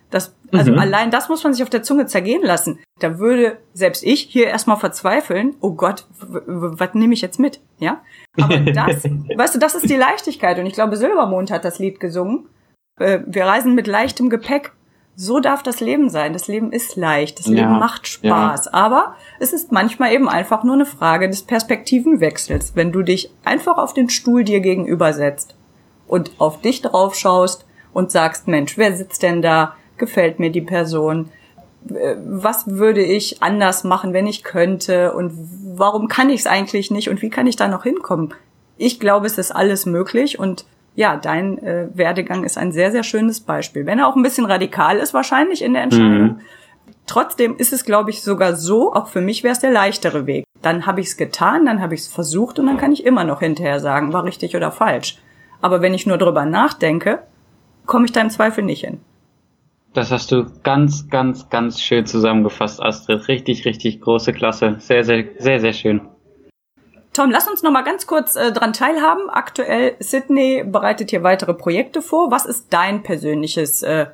[0.10, 0.80] Das, also mhm.
[0.80, 2.80] allein das muss man sich auf der Zunge zergehen lassen.
[3.00, 7.62] Da würde selbst ich hier erstmal verzweifeln, oh Gott, was nehme ich jetzt mit?
[7.80, 8.02] Ja?
[8.40, 10.60] Aber das, weißt du, das ist die Leichtigkeit.
[10.60, 12.48] Und ich glaube, Silbermond hat das Lied gesungen.
[13.00, 14.74] Äh, wir reisen mit leichtem Gepäck.
[15.16, 16.34] So darf das Leben sein.
[16.34, 17.40] Das Leben ist leicht.
[17.40, 18.66] Das Leben ja, macht Spaß.
[18.66, 18.74] Ja.
[18.74, 22.76] Aber es ist manchmal eben einfach nur eine Frage des Perspektivenwechsels.
[22.76, 25.56] Wenn du dich einfach auf den Stuhl dir gegenüber setzt
[26.08, 29.76] und auf dich drauf schaust und sagst, Mensch, wer sitzt denn da?
[30.02, 31.30] Gefällt mir die Person,
[31.90, 35.32] äh, was würde ich anders machen, wenn ich könnte und
[35.78, 38.34] warum kann ich es eigentlich nicht und wie kann ich da noch hinkommen?
[38.78, 43.04] Ich glaube, es ist alles möglich und ja, dein äh, Werdegang ist ein sehr, sehr
[43.04, 43.86] schönes Beispiel.
[43.86, 46.22] Wenn er auch ein bisschen radikal ist, wahrscheinlich in der Entscheidung.
[46.22, 46.40] Mhm.
[47.08, 50.46] Trotzdem ist es, glaube ich, sogar so, auch für mich wäre es der leichtere Weg.
[50.62, 53.24] Dann habe ich es getan, dann habe ich es versucht und dann kann ich immer
[53.24, 55.18] noch hinterher sagen, war richtig oder falsch.
[55.62, 57.20] Aber wenn ich nur drüber nachdenke,
[57.86, 59.00] komme ich da im Zweifel nicht hin.
[59.94, 63.28] Das hast du ganz, ganz, ganz schön zusammengefasst, Astrid.
[63.28, 64.78] Richtig, richtig große Klasse.
[64.80, 66.02] Sehr, sehr, sehr, sehr schön.
[67.14, 69.30] Tom, lass uns noch mal ganz kurz äh, dran teilhaben.
[69.30, 72.32] Aktuell Sydney bereitet hier weitere Projekte vor.
[72.32, 74.06] Was ist dein persönliches äh,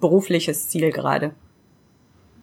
[0.00, 1.32] berufliches Ziel gerade?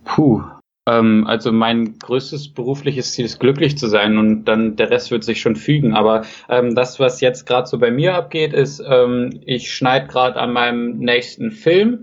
[0.03, 0.43] Puh,
[0.85, 5.23] ähm, also mein größtes berufliches Ziel ist glücklich zu sein und dann der Rest wird
[5.23, 5.93] sich schon fügen.
[5.93, 10.37] Aber ähm, das, was jetzt gerade so bei mir abgeht, ist, ähm, ich schneide gerade
[10.37, 12.01] an meinem nächsten Film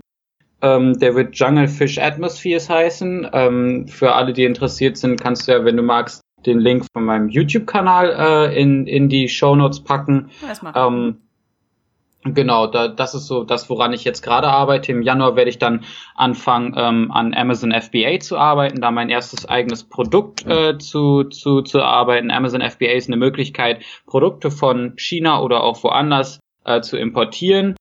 [0.61, 3.29] ähm, der wird Junglefish Atmospheres heißen.
[3.33, 7.03] Ähm, für alle, die interessiert sind, kannst du ja, wenn du magst, den Link von
[7.03, 10.29] meinem YouTube-Kanal äh, in, in die Show Notes packen.
[10.73, 11.17] Ähm,
[12.23, 14.91] genau, da, das ist so das, woran ich jetzt gerade arbeite.
[14.91, 15.83] Im Januar werde ich dann
[16.15, 21.61] anfangen, ähm, an Amazon FBA zu arbeiten, da mein erstes eigenes Produkt äh, zu, zu,
[21.61, 22.31] zu arbeiten.
[22.31, 27.75] Amazon FBA ist eine Möglichkeit, Produkte von China oder auch woanders äh, zu importieren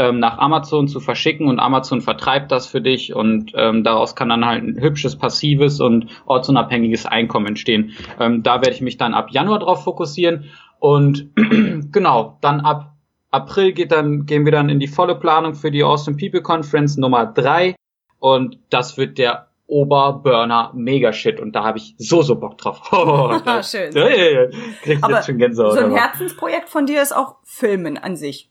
[0.00, 4.30] ähm, nach Amazon zu verschicken und Amazon vertreibt das für dich und ähm, daraus kann
[4.30, 7.92] dann halt ein hübsches, passives und ortsunabhängiges Einkommen entstehen.
[8.18, 10.46] Ähm, da werde ich mich dann ab Januar drauf fokussieren
[10.78, 11.28] und
[11.92, 12.94] genau, dann ab
[13.30, 16.96] April geht dann, gehen wir dann in die volle Planung für die Awesome People Conference
[16.96, 17.76] Nummer drei
[18.18, 22.80] und das wird der Oberburner Megashit und da habe ich so so Bock drauf.
[22.92, 23.92] Oh, da, Schön.
[23.94, 24.46] Ja, ja, ja.
[24.82, 25.74] Krieg Aber jetzt schon Gänsehaut.
[25.74, 28.50] So ein Herzensprojekt von dir ist auch Filmen an sich.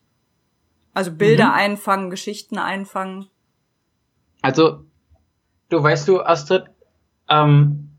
[0.94, 1.54] Also Bilder mhm.
[1.54, 3.28] einfangen, Geschichten einfangen.
[4.42, 4.86] Also,
[5.70, 6.66] du weißt du, Astrid,
[7.30, 7.90] ähm,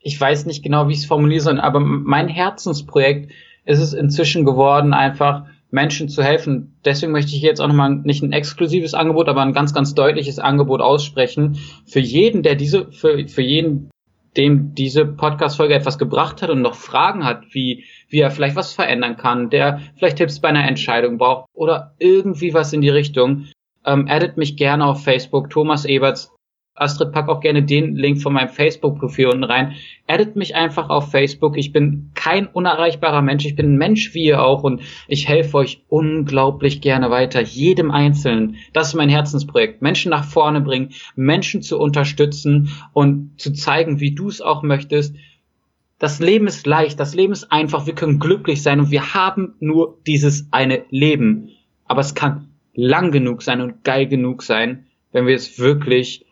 [0.00, 3.32] ich weiß nicht genau, wie ich es formulieren soll, aber mein Herzensprojekt
[3.64, 6.76] ist es inzwischen geworden, einfach Menschen zu helfen.
[6.84, 10.38] Deswegen möchte ich jetzt auch nochmal nicht ein exklusives Angebot, aber ein ganz, ganz deutliches
[10.38, 11.58] Angebot aussprechen.
[11.86, 13.90] Für jeden, der diese, für, für jeden,
[14.36, 18.72] dem diese Podcast-Folge etwas gebracht hat und noch Fragen hat, wie, wie er vielleicht was
[18.72, 23.46] verändern kann, der vielleicht Tipps bei einer Entscheidung braucht oder irgendwie was in die Richtung,
[23.86, 26.33] ähm, addet mich gerne auf Facebook, Thomas Eberts.
[26.76, 29.74] Astrid, pack auch gerne den Link von meinem Facebook-Profil unten rein.
[30.08, 31.56] Addet mich einfach auf Facebook.
[31.56, 33.46] Ich bin kein unerreichbarer Mensch.
[33.46, 37.40] Ich bin ein Mensch wie ihr auch und ich helfe euch unglaublich gerne weiter.
[37.40, 38.56] Jedem Einzelnen.
[38.72, 39.82] Das ist mein Herzensprojekt.
[39.82, 45.14] Menschen nach vorne bringen, Menschen zu unterstützen und zu zeigen, wie du es auch möchtest.
[46.00, 49.54] Das Leben ist leicht, das Leben ist einfach, wir können glücklich sein und wir haben
[49.60, 51.50] nur dieses eine Leben.
[51.84, 56.26] Aber es kann lang genug sein und geil genug sein, wenn wir es wirklich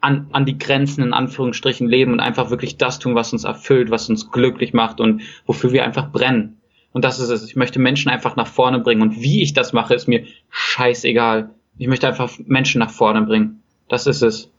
[0.00, 3.90] an, an die Grenzen in Anführungsstrichen leben und einfach wirklich das tun, was uns erfüllt,
[3.90, 6.58] was uns glücklich macht und wofür wir einfach brennen.
[6.92, 7.44] Und das ist es.
[7.44, 9.02] Ich möchte Menschen einfach nach vorne bringen.
[9.02, 11.50] Und wie ich das mache, ist mir scheißegal.
[11.76, 13.62] Ich möchte einfach Menschen nach vorne bringen.
[13.88, 14.50] Das ist es.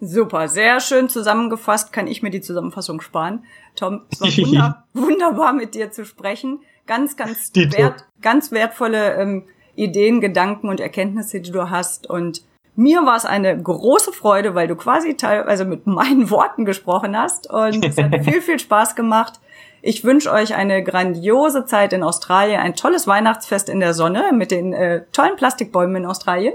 [0.00, 1.92] Super, sehr schön zusammengefasst.
[1.92, 3.44] Kann ich mir die Zusammenfassung sparen.
[3.76, 6.60] Tom, es war wunder, wunderbar mit dir zu sprechen.
[6.86, 9.44] Ganz, ganz, wert, ganz wertvolle ähm,
[9.76, 12.10] Ideen, Gedanken und Erkenntnisse, die du hast.
[12.10, 12.42] Und
[12.74, 17.50] mir war es eine große Freude, weil du quasi teilweise mit meinen Worten gesprochen hast.
[17.50, 19.40] Und es hat viel, viel Spaß gemacht.
[19.82, 24.52] Ich wünsche euch eine grandiose Zeit in Australien, ein tolles Weihnachtsfest in der Sonne mit
[24.52, 26.54] den äh, tollen Plastikbäumen in Australien.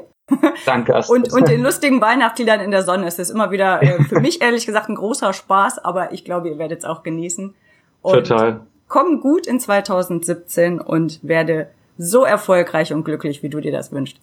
[0.66, 0.96] Danke.
[0.96, 1.26] Astrid.
[1.26, 3.06] und, und den lustigen Weihnachtsliedern in der Sonne.
[3.06, 6.50] Es ist immer wieder äh, für mich ehrlich gesagt ein großer Spaß, aber ich glaube,
[6.50, 7.54] ihr werdet es auch genießen.
[8.02, 8.62] Und Total.
[8.88, 14.18] Komm gut in 2017 und werde so erfolgreich und glücklich, wie du dir das wünschst.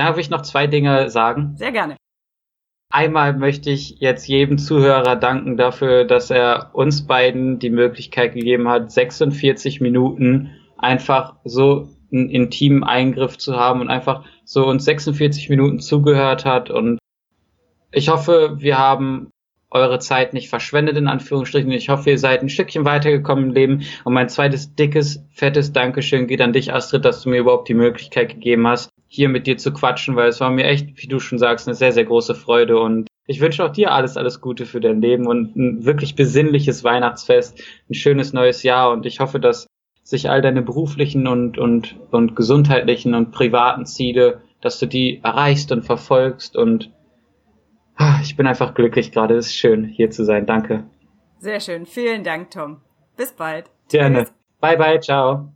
[0.00, 1.56] Darf ich noch zwei Dinge sagen?
[1.56, 1.96] Sehr gerne.
[2.90, 8.66] Einmal möchte ich jetzt jedem Zuhörer danken dafür, dass er uns beiden die Möglichkeit gegeben
[8.66, 15.50] hat, 46 Minuten einfach so einen intimen Eingriff zu haben und einfach so uns 46
[15.50, 16.70] Minuten zugehört hat.
[16.70, 16.98] Und
[17.92, 19.28] ich hoffe, wir haben
[19.68, 21.70] eure Zeit nicht verschwendet, in Anführungsstrichen.
[21.72, 23.82] Ich hoffe, ihr seid ein Stückchen weitergekommen im Leben.
[24.04, 27.74] Und mein zweites dickes, fettes Dankeschön geht an dich, Astrid, dass du mir überhaupt die
[27.74, 31.18] Möglichkeit gegeben hast, hier mit dir zu quatschen, weil es war mir echt, wie du
[31.18, 32.78] schon sagst, eine sehr, sehr große Freude.
[32.78, 36.84] Und ich wünsche auch dir alles, alles Gute für dein Leben und ein wirklich besinnliches
[36.84, 38.92] Weihnachtsfest, ein schönes neues Jahr.
[38.92, 39.66] Und ich hoffe, dass
[40.04, 45.72] sich all deine beruflichen und, und, und gesundheitlichen und privaten Ziele, dass du die erreichst
[45.72, 46.90] und verfolgst und
[48.00, 49.36] Ah, ich bin einfach glücklich gerade.
[49.36, 50.46] Es ist schön, hier zu sein.
[50.46, 50.84] Danke.
[51.38, 51.84] Sehr schön.
[51.84, 52.80] Vielen Dank, Tom.
[53.14, 53.66] Bis bald.
[53.90, 54.20] Gerne.
[54.20, 54.34] Tschüss.
[54.58, 55.00] Bye, bye.
[55.00, 55.52] Ciao.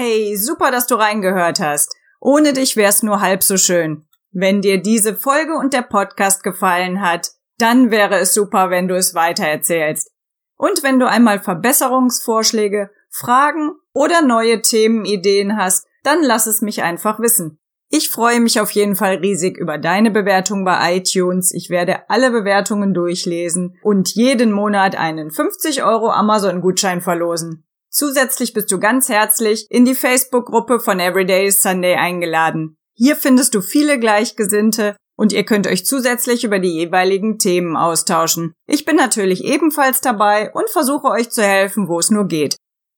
[0.00, 1.92] Hey, super, dass du reingehört hast.
[2.20, 4.06] Ohne dich wär's nur halb so schön.
[4.30, 8.94] Wenn dir diese Folge und der Podcast gefallen hat, dann wäre es super, wenn du
[8.94, 10.12] es weitererzählst.
[10.56, 17.18] Und wenn du einmal Verbesserungsvorschläge, Fragen oder neue Themenideen hast, dann lass es mich einfach
[17.18, 17.58] wissen.
[17.90, 21.52] Ich freue mich auf jeden Fall riesig über deine Bewertung bei iTunes.
[21.52, 27.67] Ich werde alle Bewertungen durchlesen und jeden Monat einen 50 Euro Amazon-Gutschein verlosen.
[27.90, 32.76] Zusätzlich bist du ganz herzlich in die Facebook-Gruppe von Everyday Sunday eingeladen.
[32.94, 38.52] Hier findest du viele Gleichgesinnte und ihr könnt euch zusätzlich über die jeweiligen Themen austauschen.
[38.66, 42.56] Ich bin natürlich ebenfalls dabei und versuche euch zu helfen, wo es nur geht.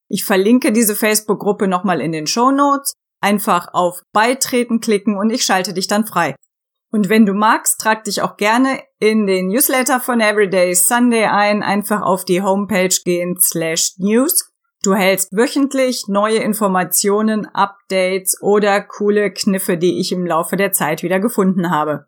[0.09, 2.95] Ich verlinke diese Facebook-Gruppe nochmal in den Show Notes.
[3.22, 6.34] Einfach auf Beitreten klicken und ich schalte dich dann frei.
[6.91, 11.62] Und wenn du magst, trag dich auch gerne in den Newsletter von Everyday Sunday ein.
[11.62, 14.50] Einfach auf die Homepage gehen slash news.
[14.83, 21.03] Du hältst wöchentlich neue Informationen, Updates oder coole Kniffe, die ich im Laufe der Zeit
[21.03, 22.07] wieder gefunden habe.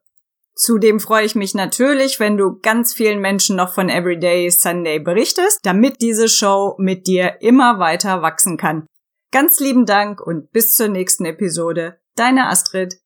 [0.54, 5.60] Zudem freue ich mich natürlich, wenn du ganz vielen Menschen noch von Everyday Sunday berichtest,
[5.64, 8.86] damit diese Show mit dir immer weiter wachsen kann.
[9.32, 11.98] Ganz lieben Dank und bis zur nächsten Episode.
[12.16, 12.96] Deine Astrid.